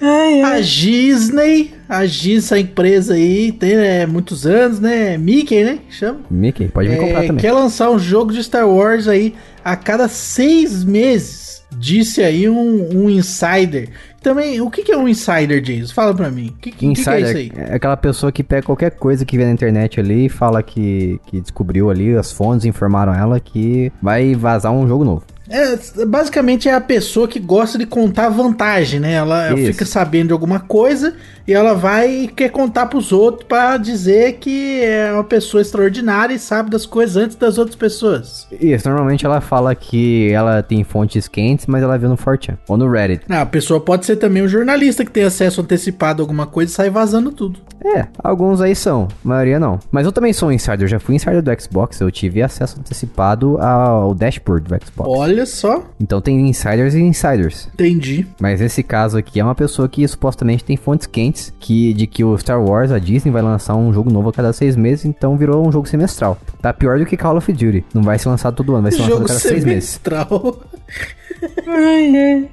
ai, 0.00 0.42
ai. 0.42 0.58
A 0.58 0.60
Disney, 0.60 1.74
a 1.88 2.04
Disney, 2.04 2.36
essa 2.38 2.58
empresa 2.58 3.14
aí, 3.14 3.52
tem 3.52 3.76
né, 3.76 4.06
muitos 4.06 4.46
anos, 4.46 4.80
né? 4.80 5.16
Mickey, 5.18 5.64
né? 5.64 5.78
que 5.88 5.94
Chama. 5.94 6.20
Mickey, 6.30 6.68
pode 6.68 6.88
me 6.88 6.96
comprar 6.96 7.24
É, 7.24 7.26
também. 7.26 7.42
quer 7.42 7.52
lançar 7.52 7.90
um 7.90 7.98
jogo 7.98 8.32
de 8.32 8.42
Star 8.42 8.68
Wars 8.68 9.08
aí 9.08 9.34
a 9.64 9.76
cada 9.76 10.08
seis 10.08 10.84
meses. 10.84 11.62
Disse 11.76 12.22
aí 12.22 12.48
um, 12.48 12.88
um 13.04 13.10
insider. 13.10 13.90
Também, 14.24 14.58
o 14.58 14.70
que, 14.70 14.82
que 14.82 14.90
é 14.90 14.96
um 14.96 15.06
insider, 15.06 15.60
Jason? 15.60 15.92
Fala 15.92 16.14
pra 16.14 16.30
mim. 16.30 16.48
O 16.48 16.52
que, 16.52 16.70
que, 16.70 16.78
que 16.78 16.78
que 16.78 16.86
é 16.86 16.90
isso 16.92 17.10
aí? 17.10 17.46
Insider 17.46 17.70
é 17.70 17.74
aquela 17.74 17.94
pessoa 17.94 18.32
que 18.32 18.42
pega 18.42 18.62
qualquer 18.62 18.92
coisa 18.92 19.22
que 19.22 19.36
vê 19.36 19.44
na 19.44 19.52
internet 19.52 20.00
ali 20.00 20.24
e 20.24 20.28
fala 20.30 20.62
que, 20.62 21.20
que 21.26 21.42
descobriu 21.42 21.90
ali, 21.90 22.16
as 22.16 22.32
fontes 22.32 22.64
informaram 22.64 23.12
ela 23.12 23.38
que 23.38 23.92
vai 24.00 24.34
vazar 24.34 24.72
um 24.72 24.88
jogo 24.88 25.04
novo. 25.04 25.26
É, 25.48 26.04
basicamente 26.06 26.68
é 26.68 26.74
a 26.74 26.80
pessoa 26.80 27.28
que 27.28 27.38
gosta 27.38 27.76
de 27.76 27.86
contar 27.86 28.28
vantagem, 28.28 29.00
né? 29.00 29.12
Ela, 29.12 29.48
ela 29.48 29.56
fica 29.56 29.84
sabendo 29.84 30.28
de 30.28 30.32
alguma 30.32 30.60
coisa 30.60 31.14
e 31.46 31.52
ela 31.52 31.74
vai 31.74 32.10
e 32.10 32.28
quer 32.28 32.50
contar 32.50 32.86
pros 32.86 33.12
outros 33.12 33.46
pra 33.46 33.76
dizer 33.76 34.34
que 34.34 34.82
é 34.82 35.12
uma 35.12 35.24
pessoa 35.24 35.60
extraordinária 35.60 36.34
e 36.34 36.38
sabe 36.38 36.70
das 36.70 36.86
coisas 36.86 37.16
antes 37.16 37.36
das 37.36 37.58
outras 37.58 37.76
pessoas. 37.76 38.46
Isso, 38.50 38.88
normalmente 38.88 39.26
ela 39.26 39.40
fala 39.40 39.74
que 39.74 40.30
ela 40.30 40.62
tem 40.62 40.82
fontes 40.82 41.28
quentes, 41.28 41.66
mas 41.66 41.82
ela 41.82 41.98
viu 41.98 42.08
no 42.08 42.16
4chan 42.16 42.56
ou 42.66 42.76
no 42.76 42.90
Reddit. 42.90 43.24
Ah, 43.28 43.42
a 43.42 43.46
pessoa 43.46 43.78
pode 43.78 44.06
ser 44.06 44.16
também 44.16 44.42
um 44.42 44.48
jornalista 44.48 45.04
que 45.04 45.10
tem 45.10 45.24
acesso 45.24 45.60
antecipado 45.60 46.22
a 46.22 46.24
alguma 46.24 46.46
coisa 46.46 46.72
e 46.72 46.74
sai 46.74 46.88
vazando 46.88 47.30
tudo. 47.30 47.60
É, 47.84 48.06
alguns 48.22 48.62
aí 48.62 48.74
são, 48.74 49.08
a 49.22 49.28
maioria 49.28 49.60
não. 49.60 49.78
Mas 49.90 50.06
eu 50.06 50.12
também 50.12 50.32
sou 50.32 50.48
um 50.48 50.52
insider, 50.52 50.82
eu 50.82 50.88
já 50.88 50.98
fui 50.98 51.14
insider 51.14 51.42
do 51.42 51.60
Xbox, 51.60 52.00
eu 52.00 52.10
tive 52.10 52.40
acesso 52.40 52.80
antecipado 52.80 53.58
ao 53.58 54.14
dashboard 54.14 54.66
do 54.66 54.86
Xbox. 54.86 55.10
Olha 55.10 55.33
só, 55.46 55.84
Então 56.00 56.20
tem 56.20 56.48
insiders 56.48 56.94
e 56.94 57.00
insiders. 57.00 57.68
entendi. 57.74 58.26
Mas 58.40 58.60
esse 58.60 58.82
caso 58.82 59.16
aqui 59.18 59.40
é 59.40 59.44
uma 59.44 59.54
pessoa 59.54 59.88
que 59.88 60.06
supostamente 60.06 60.62
tem 60.64 60.76
fontes 60.76 61.06
quentes 61.06 61.52
que, 61.58 61.92
de 61.94 62.06
que 62.06 62.22
o 62.24 62.36
Star 62.38 62.62
Wars, 62.62 62.90
a 62.92 62.98
Disney, 62.98 63.30
vai 63.32 63.42
lançar 63.42 63.74
um 63.74 63.92
jogo 63.92 64.10
novo 64.12 64.28
a 64.28 64.32
cada 64.32 64.52
seis 64.52 64.76
meses, 64.76 65.04
então 65.04 65.36
virou 65.36 65.66
um 65.66 65.72
jogo 65.72 65.88
semestral. 65.88 66.38
Tá 66.62 66.72
pior 66.72 66.98
do 66.98 67.06
que 67.06 67.16
Call 67.16 67.36
of 67.36 67.52
Duty. 67.52 67.84
Não 67.94 68.02
vai 68.02 68.18
ser 68.18 68.28
lançado 68.28 68.54
todo 68.56 68.72
ano, 68.74 68.82
vai 68.82 68.92
ser 68.92 68.98
lançado 68.98 69.12
a 69.14 69.16
Jogo 69.18 69.28
cada 69.28 69.40
seis 69.40 69.64
meses. 69.64 69.88
semestral. 69.90 70.62
Ai, 71.66 72.16
ai. 72.16 72.48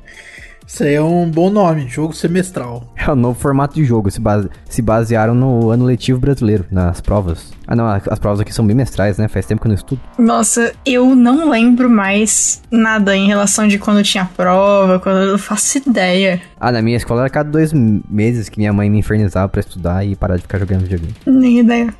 Isso 0.67 0.83
aí 0.83 0.93
é 0.95 1.01
um 1.01 1.29
bom 1.29 1.50
nome, 1.50 1.88
jogo 1.88 2.13
semestral. 2.13 2.91
É 3.08 3.12
o 3.12 3.15
novo 3.15 3.39
formato 3.39 3.74
de 3.75 3.84
jogo, 3.84 4.12
se, 4.12 4.20
base- 4.22 4.50
se 4.70 4.81
basearam 4.81 5.34
no 5.34 5.70
ano 5.72 5.86
letivo 5.86 6.20
brasileiro, 6.20 6.65
nas 6.72 7.01
provas. 7.01 7.51
Ah, 7.67 7.75
não, 7.75 7.88
as 7.88 8.20
provas 8.20 8.39
aqui 8.41 8.53
são 8.53 8.67
bimestrais, 8.67 9.17
né? 9.17 9.27
Faz 9.27 9.46
tempo 9.46 9.62
que 9.62 9.67
eu 9.67 9.70
não 9.70 9.75
estudo. 9.75 10.01
Nossa, 10.20 10.74
eu 10.86 11.15
não 11.15 11.50
lembro 11.50 11.89
mais 11.89 12.62
nada 12.70 13.15
em 13.15 13.27
relação 13.27 13.67
de 13.67 13.79
quando 13.79 14.03
tinha 14.03 14.29
prova, 14.36 15.00
quando 15.00 15.17
eu 15.20 15.31
não 15.31 15.38
faço 15.39 15.77
ideia. 15.77 16.41
Ah, 16.60 16.72
na 16.72 16.81
minha 16.81 16.98
escola 16.98 17.22
era 17.22 17.29
cada 17.29 17.50
dois 17.50 17.72
meses 17.74 18.50
que 18.50 18.60
minha 18.60 18.74
mãe 18.74 18.89
me 18.89 19.00
infernizava 19.00 19.48
pra 19.48 19.62
estudar 19.62 20.05
e 20.05 20.15
parar 20.15 20.36
de 20.36 20.41
ficar 20.43 20.60
jogando 20.60 20.81
videogame. 20.81 21.13
Nem 21.25 21.60
ideia. 21.60 21.93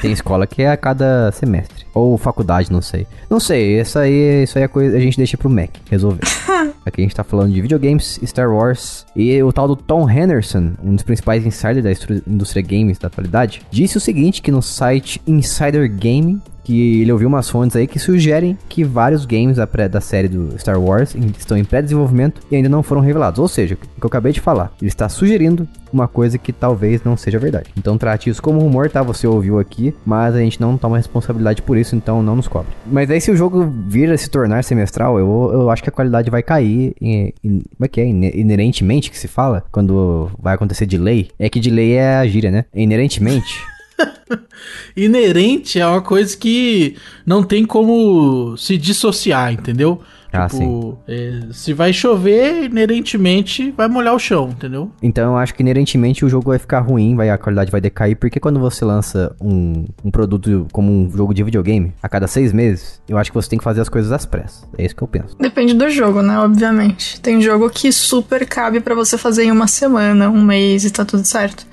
Tem 0.00 0.10
escola 0.12 0.46
que 0.46 0.62
é 0.62 0.70
a 0.70 0.76
cada 0.76 1.30
semestre. 1.32 1.86
Ou 1.94 2.16
faculdade, 2.18 2.72
não 2.72 2.80
sei. 2.82 3.06
Não 3.30 3.38
sei, 3.38 3.78
essa 3.78 4.00
aí, 4.00 4.42
isso 4.42 4.58
aí 4.58 4.64
é 4.64 4.68
coisa 4.68 4.96
a 4.96 5.00
gente 5.00 5.16
deixa 5.16 5.36
pro 5.36 5.48
Mac 5.50 5.70
resolver. 5.90 6.22
Aqui 6.84 7.00
a 7.00 7.04
gente 7.04 7.14
tá 7.14 7.22
falando 7.22 7.52
de 7.52 7.60
videogames, 7.62 8.18
Star 8.24 8.50
Wars 8.50 9.06
e 9.14 9.40
o 9.42 9.52
tal 9.52 9.68
do 9.68 9.76
Tom 9.76 10.08
Henderson, 10.10 10.41
um 10.82 10.94
dos 10.94 11.04
principais 11.04 11.44
insiders 11.46 11.82
da 11.82 11.92
indústria 12.26 12.62
games 12.62 12.98
da 12.98 13.08
atualidade, 13.08 13.62
disse 13.70 13.96
o 13.96 14.00
seguinte 14.00 14.42
que 14.42 14.50
no 14.50 14.62
site 14.62 15.20
Insider 15.26 15.88
Gaming 15.88 16.40
que 16.64 17.02
ele 17.02 17.12
ouviu 17.12 17.28
umas 17.28 17.48
fontes 17.48 17.76
aí 17.76 17.86
que 17.86 17.98
sugerem 17.98 18.56
que 18.68 18.84
vários 18.84 19.24
games 19.24 19.56
da, 19.56 19.66
pré, 19.66 19.88
da 19.88 20.00
série 20.00 20.28
do 20.28 20.58
Star 20.58 20.80
Wars 20.80 21.14
estão 21.38 21.56
em 21.56 21.64
pré-desenvolvimento 21.64 22.40
e 22.50 22.56
ainda 22.56 22.68
não 22.68 22.82
foram 22.82 23.00
revelados. 23.00 23.38
Ou 23.38 23.48
seja, 23.48 23.74
o 23.74 23.76
que 23.76 23.86
eu 24.02 24.08
acabei 24.08 24.32
de 24.32 24.40
falar, 24.40 24.72
ele 24.80 24.88
está 24.88 25.08
sugerindo 25.08 25.68
uma 25.92 26.08
coisa 26.08 26.38
que 26.38 26.52
talvez 26.52 27.02
não 27.04 27.16
seja 27.16 27.38
verdade. 27.38 27.70
Então 27.76 27.98
trate 27.98 28.30
isso 28.30 28.42
como 28.42 28.60
rumor, 28.60 28.88
tá? 28.88 29.02
Você 29.02 29.26
ouviu 29.26 29.58
aqui, 29.58 29.94
mas 30.06 30.34
a 30.34 30.38
gente 30.38 30.60
não 30.60 30.78
toma 30.78 30.96
responsabilidade 30.96 31.62
por 31.62 31.76
isso, 31.76 31.94
então 31.94 32.22
não 32.22 32.36
nos 32.36 32.48
cobre. 32.48 32.72
Mas 32.86 33.10
aí 33.10 33.20
se 33.20 33.30
o 33.30 33.36
jogo 33.36 33.70
vir 33.86 34.10
a 34.10 34.16
se 34.16 34.30
tornar 34.30 34.64
semestral, 34.64 35.18
eu, 35.18 35.50
eu 35.52 35.70
acho 35.70 35.82
que 35.82 35.88
a 35.88 35.92
qualidade 35.92 36.30
vai 36.30 36.42
cair. 36.42 36.94
Em, 37.00 37.34
em, 37.44 37.60
como 37.60 37.84
é 37.84 37.88
que 37.88 38.00
é? 38.00 38.06
Inerentemente 38.06 39.10
que 39.10 39.18
se 39.18 39.28
fala? 39.28 39.64
Quando 39.70 40.30
vai 40.40 40.54
acontecer 40.54 40.86
delay? 40.86 41.28
É 41.38 41.48
que 41.50 41.60
delay 41.60 41.92
é 41.92 42.16
a 42.16 42.26
gíria, 42.26 42.50
né? 42.50 42.64
Inerentemente. 42.74 43.60
Inerente 44.96 45.78
é 45.78 45.86
uma 45.86 46.00
coisa 46.00 46.36
que 46.36 46.96
não 47.24 47.42
tem 47.42 47.64
como 47.64 48.56
se 48.56 48.76
dissociar, 48.76 49.52
entendeu? 49.52 50.00
Ah, 50.32 50.48
tipo, 50.48 50.98
é, 51.06 51.40
se 51.52 51.74
vai 51.74 51.92
chover, 51.92 52.64
inerentemente 52.64 53.70
vai 53.76 53.86
molhar 53.86 54.14
o 54.14 54.18
chão, 54.18 54.48
entendeu? 54.48 54.90
Então 55.02 55.32
eu 55.32 55.36
acho 55.36 55.54
que 55.54 55.62
inerentemente 55.62 56.24
o 56.24 56.28
jogo 56.28 56.48
vai 56.48 56.58
ficar 56.58 56.80
ruim, 56.80 57.14
vai, 57.14 57.28
a 57.28 57.36
qualidade 57.36 57.70
vai 57.70 57.82
decair, 57.82 58.16
porque 58.16 58.40
quando 58.40 58.58
você 58.58 58.82
lança 58.82 59.36
um, 59.38 59.84
um 60.02 60.10
produto 60.10 60.66
como 60.72 60.90
um 60.90 61.10
jogo 61.10 61.34
de 61.34 61.42
videogame 61.42 61.92
a 62.02 62.08
cada 62.08 62.26
seis 62.26 62.50
meses, 62.50 63.02
eu 63.06 63.18
acho 63.18 63.30
que 63.30 63.34
você 63.34 63.50
tem 63.50 63.58
que 63.58 63.64
fazer 63.64 63.82
as 63.82 63.90
coisas 63.90 64.10
às 64.10 64.24
pressas. 64.24 64.66
É 64.78 64.86
isso 64.86 64.96
que 64.96 65.02
eu 65.02 65.08
penso. 65.08 65.36
Depende 65.38 65.74
do 65.74 65.90
jogo, 65.90 66.22
né? 66.22 66.38
Obviamente. 66.38 67.20
Tem 67.20 67.40
jogo 67.42 67.68
que 67.68 67.92
super 67.92 68.46
cabe 68.46 68.80
para 68.80 68.94
você 68.94 69.18
fazer 69.18 69.44
em 69.44 69.52
uma 69.52 69.66
semana, 69.66 70.30
um 70.30 70.42
mês 70.42 70.86
e 70.86 70.90
tá 70.90 71.04
tudo 71.04 71.26
certo. 71.26 71.66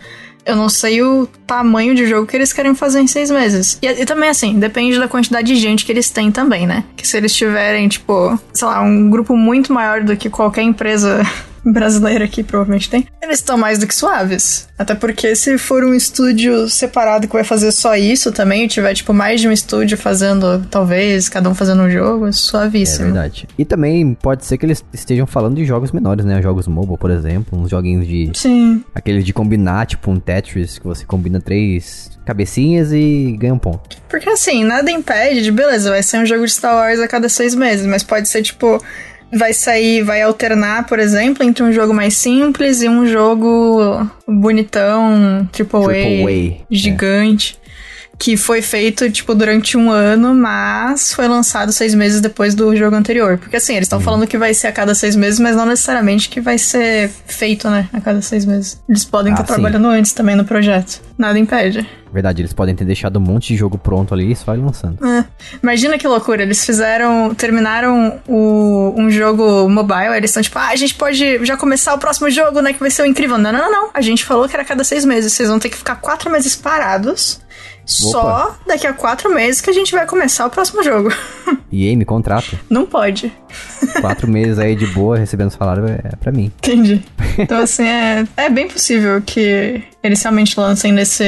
Eu 0.45 0.55
não 0.55 0.69
sei 0.69 1.01
o 1.01 1.27
tamanho 1.45 1.93
de 1.93 2.07
jogo 2.07 2.25
que 2.25 2.35
eles 2.35 2.53
querem 2.53 2.73
fazer 2.73 3.01
em 3.01 3.07
seis 3.07 3.29
meses. 3.29 3.77
E, 3.81 3.87
e, 3.87 4.05
também, 4.05 4.29
assim, 4.29 4.57
depende 4.57 4.97
da 4.97 5.07
quantidade 5.07 5.47
de 5.47 5.55
gente 5.55 5.85
que 5.85 5.91
eles 5.91 6.09
têm 6.09 6.31
também, 6.31 6.65
né? 6.65 6.83
Que 6.95 7.07
se 7.07 7.17
eles 7.17 7.35
tiverem, 7.35 7.87
tipo, 7.87 8.39
sei 8.53 8.67
lá, 8.67 8.81
um 8.81 9.09
grupo 9.09 9.35
muito 9.35 9.71
maior 9.73 10.03
do 10.03 10.15
que 10.15 10.29
qualquer 10.29 10.63
empresa 10.63 11.25
brasileira 11.63 12.25
aqui 12.25 12.43
provavelmente 12.43 12.89
tem, 12.89 13.07
eles 13.21 13.39
estão 13.39 13.57
mais 13.57 13.79
do 13.79 13.87
que 13.87 13.95
suaves. 13.95 14.67
Até 14.77 14.95
porque 14.95 15.35
se 15.35 15.57
for 15.57 15.83
um 15.83 15.93
estúdio 15.93 16.69
separado 16.69 17.27
que 17.27 17.33
vai 17.33 17.43
fazer 17.43 17.71
só 17.71 17.95
isso 17.95 18.31
também, 18.31 18.65
e 18.65 18.67
tiver 18.67 18.93
tipo 18.93 19.13
mais 19.13 19.41
de 19.41 19.47
um 19.47 19.51
estúdio 19.51 19.97
fazendo, 19.97 20.65
talvez, 20.69 21.27
cada 21.27 21.49
um 21.49 21.55
fazendo 21.55 21.83
um 21.83 21.89
jogo, 21.89 22.27
é 22.27 22.31
suavíssimo. 22.31 23.09
É 23.09 23.11
verdade. 23.11 23.47
E 23.57 23.65
também 23.65 24.13
pode 24.13 24.45
ser 24.45 24.57
que 24.57 24.65
eles 24.65 24.83
estejam 24.93 25.27
falando 25.27 25.55
de 25.55 25.65
jogos 25.65 25.91
menores, 25.91 26.25
né? 26.25 26.41
Jogos 26.41 26.67
mobile, 26.67 26.97
por 26.97 27.11
exemplo, 27.11 27.59
uns 27.59 27.69
joguinhos 27.69 28.07
de... 28.07 28.31
Sim. 28.33 28.83
Aqueles 28.95 29.25
de 29.25 29.33
combinar, 29.33 29.85
tipo 29.85 30.09
um 30.11 30.19
Tetris, 30.19 30.79
que 30.79 30.85
você 30.85 31.05
combina 31.05 31.39
três 31.41 32.11
cabecinhas 32.25 32.91
e 32.93 33.35
ganha 33.39 33.53
um 33.53 33.59
ponto. 33.59 33.97
Porque 34.07 34.29
assim, 34.29 34.63
nada 34.63 34.91
impede 34.91 35.41
de, 35.41 35.51
beleza, 35.51 35.89
vai 35.89 36.03
ser 36.03 36.19
um 36.19 36.25
jogo 36.25 36.45
de 36.45 36.51
Star 36.51 36.75
Wars 36.75 36.99
a 36.99 37.07
cada 37.07 37.27
seis 37.27 37.55
meses, 37.55 37.85
mas 37.85 38.03
pode 38.03 38.29
ser 38.29 38.43
tipo 38.43 38.81
vai 39.31 39.53
sair, 39.53 40.03
vai 40.03 40.21
alternar, 40.21 40.87
por 40.87 40.99
exemplo, 40.99 41.43
entre 41.43 41.63
um 41.63 41.71
jogo 41.71 41.93
mais 41.93 42.15
simples 42.15 42.81
e 42.81 42.89
um 42.89 43.05
jogo 43.05 44.09
bonitão, 44.27 45.47
triple, 45.51 45.83
triple 45.85 46.61
A, 46.61 46.65
gigante. 46.69 47.58
Que 48.19 48.35
foi 48.35 48.61
feito, 48.61 49.09
tipo, 49.09 49.33
durante 49.33 49.77
um 49.77 49.89
ano, 49.89 50.35
mas 50.35 51.13
foi 51.13 51.27
lançado 51.27 51.71
seis 51.71 51.95
meses 51.95 52.19
depois 52.19 52.53
do 52.53 52.75
jogo 52.75 52.95
anterior. 52.95 53.37
Porque, 53.37 53.55
assim, 53.55 53.73
eles 53.73 53.85
estão 53.85 53.99
uhum. 53.99 54.05
falando 54.05 54.27
que 54.27 54.37
vai 54.37 54.53
ser 54.53 54.67
a 54.67 54.71
cada 54.73 54.93
seis 54.93 55.15
meses, 55.15 55.39
mas 55.39 55.55
não 55.55 55.65
necessariamente 55.65 56.27
que 56.27 56.41
vai 56.41 56.57
ser 56.57 57.09
feito, 57.25 57.69
né, 57.69 57.87
a 57.93 58.01
cada 58.01 58.21
seis 58.21 58.45
meses. 58.45 58.79
Eles 58.89 59.05
podem 59.05 59.31
estar 59.31 59.43
ah, 59.43 59.47
tá 59.47 59.53
trabalhando 59.53 59.87
antes 59.87 60.11
também 60.11 60.35
no 60.35 60.43
projeto. 60.43 61.01
Nada 61.17 61.39
impede. 61.39 61.87
Verdade, 62.11 62.41
eles 62.41 62.53
podem 62.53 62.75
ter 62.75 62.85
deixado 62.85 63.17
um 63.17 63.21
monte 63.21 63.49
de 63.49 63.55
jogo 63.55 63.77
pronto 63.77 64.13
ali 64.13 64.31
e 64.31 64.35
só 64.35 64.55
ir 64.55 64.59
lançando. 64.59 65.05
É. 65.05 65.25
Imagina 65.61 65.97
que 65.97 66.07
loucura, 66.07 66.41
eles 66.41 66.65
fizeram, 66.65 67.33
terminaram 67.35 68.19
o, 68.27 68.93
um 68.97 69.11
jogo 69.11 69.69
mobile, 69.69 70.15
eles 70.15 70.31
estão 70.31 70.41
tipo, 70.41 70.57
ah, 70.57 70.69
a 70.69 70.75
gente 70.75 70.95
pode 70.95 71.45
já 71.45 71.55
começar 71.55 71.93
o 71.93 71.99
próximo 71.99 72.29
jogo, 72.29 72.61
né, 72.61 72.73
que 72.73 72.79
vai 72.79 72.89
ser 72.89 73.03
o 73.03 73.05
incrível. 73.05 73.37
Não, 73.37 73.51
não, 73.51 73.59
não, 73.59 73.71
não. 73.71 73.89
A 73.93 74.01
gente 74.01 74.25
falou 74.25 74.47
que 74.47 74.55
era 74.55 74.65
cada 74.65 74.83
seis 74.83 75.05
meses, 75.05 75.33
vocês 75.33 75.49
vão 75.49 75.59
ter 75.59 75.69
que 75.69 75.77
ficar 75.77 75.95
quatro 75.97 76.29
meses 76.31 76.55
parados. 76.55 77.39
Só 77.89 78.55
daqui 78.67 78.85
a 78.85 78.93
quatro 78.93 79.33
meses 79.33 79.59
que 79.61 79.69
a 79.69 79.73
gente 79.73 79.91
vai 79.91 80.05
começar 80.05 80.45
o 80.45 80.49
próximo 80.49 80.83
jogo. 80.83 81.09
E 81.71 81.87
aí, 81.87 81.95
me 81.95 82.03
contrata. 82.03 82.59
Não 82.67 82.83
pode. 82.83 83.31
Quatro 84.01 84.25
meses 84.31 84.57
aí 84.57 84.75
de 84.75 84.87
boa, 84.87 85.19
recebendo 85.19 85.51
salário 85.51 85.85
é 85.85 86.15
pra 86.15 86.31
mim. 86.31 86.51
Entendi. 86.57 87.03
Então, 87.37 87.59
assim, 87.59 87.87
é, 87.87 88.27
é 88.35 88.49
bem 88.49 88.67
possível 88.67 89.21
que 89.21 89.81
eles 90.03 90.21
realmente 90.21 90.59
lancem 90.59 90.93
desse, 90.93 91.23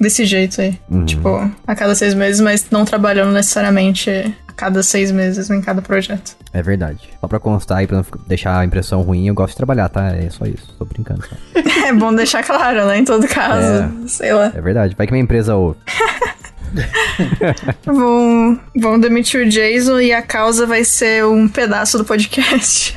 desse 0.00 0.24
jeito 0.24 0.60
aí. 0.60 0.76
Uhum. 0.90 1.04
Tipo, 1.04 1.50
a 1.64 1.74
cada 1.76 1.94
seis 1.94 2.12
meses, 2.12 2.40
mas 2.40 2.66
não 2.72 2.84
trabalhando 2.84 3.32
necessariamente 3.32 4.34
cada 4.56 4.82
seis 4.82 5.10
meses 5.10 5.50
em 5.50 5.60
cada 5.60 5.82
projeto. 5.82 6.36
É 6.52 6.62
verdade. 6.62 7.10
Só 7.20 7.28
pra 7.28 7.38
constar 7.38 7.82
e 7.82 7.86
pra 7.86 7.98
não 7.98 8.06
deixar 8.26 8.58
a 8.58 8.64
impressão 8.64 9.02
ruim, 9.02 9.28
eu 9.28 9.34
gosto 9.34 9.50
de 9.50 9.56
trabalhar, 9.56 9.88
tá? 9.88 10.08
É 10.08 10.28
só 10.30 10.46
isso. 10.46 10.74
Tô 10.78 10.84
brincando. 10.84 11.22
Só. 11.22 11.36
é 11.86 11.92
bom 11.92 12.14
deixar 12.14 12.42
claro, 12.42 12.86
né? 12.86 12.98
Em 12.98 13.04
todo 13.04 13.26
caso. 13.26 13.90
É, 14.04 14.08
sei 14.08 14.32
lá. 14.32 14.52
É 14.54 14.60
verdade. 14.60 14.94
Vai 14.96 15.06
que 15.06 15.12
minha 15.12 15.22
empresa 15.22 15.54
ouve. 15.54 15.78
vão, 17.84 18.60
vão 18.76 18.98
demitir 18.98 19.46
o 19.46 19.48
Jason 19.48 20.00
e 20.00 20.12
a 20.12 20.22
causa 20.22 20.66
vai 20.66 20.84
ser 20.84 21.24
um 21.24 21.48
pedaço 21.48 21.98
do 21.98 22.04
podcast. 22.04 22.96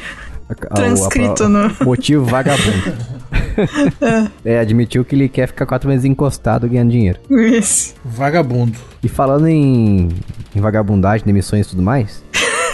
Transcrito 0.73 1.43
a, 1.43 1.49
no. 1.49 1.75
Motivo 1.81 2.25
vagabundo. 2.25 2.93
é. 4.45 4.45
é, 4.55 4.59
admitiu 4.59 5.03
que 5.03 5.15
ele 5.15 5.27
quer 5.27 5.47
ficar 5.47 5.65
quatro 5.65 5.89
meses 5.89 6.05
encostado 6.05 6.67
ganhando 6.69 6.91
dinheiro. 6.91 7.19
Isso. 7.29 7.95
Vagabundo. 8.03 8.77
E 9.03 9.09
falando 9.09 9.47
em, 9.47 10.09
em 10.57 10.61
vagabundagem, 10.61 11.25
demissões 11.25 11.67
e 11.67 11.69
tudo 11.69 11.81
mais, 11.81 12.23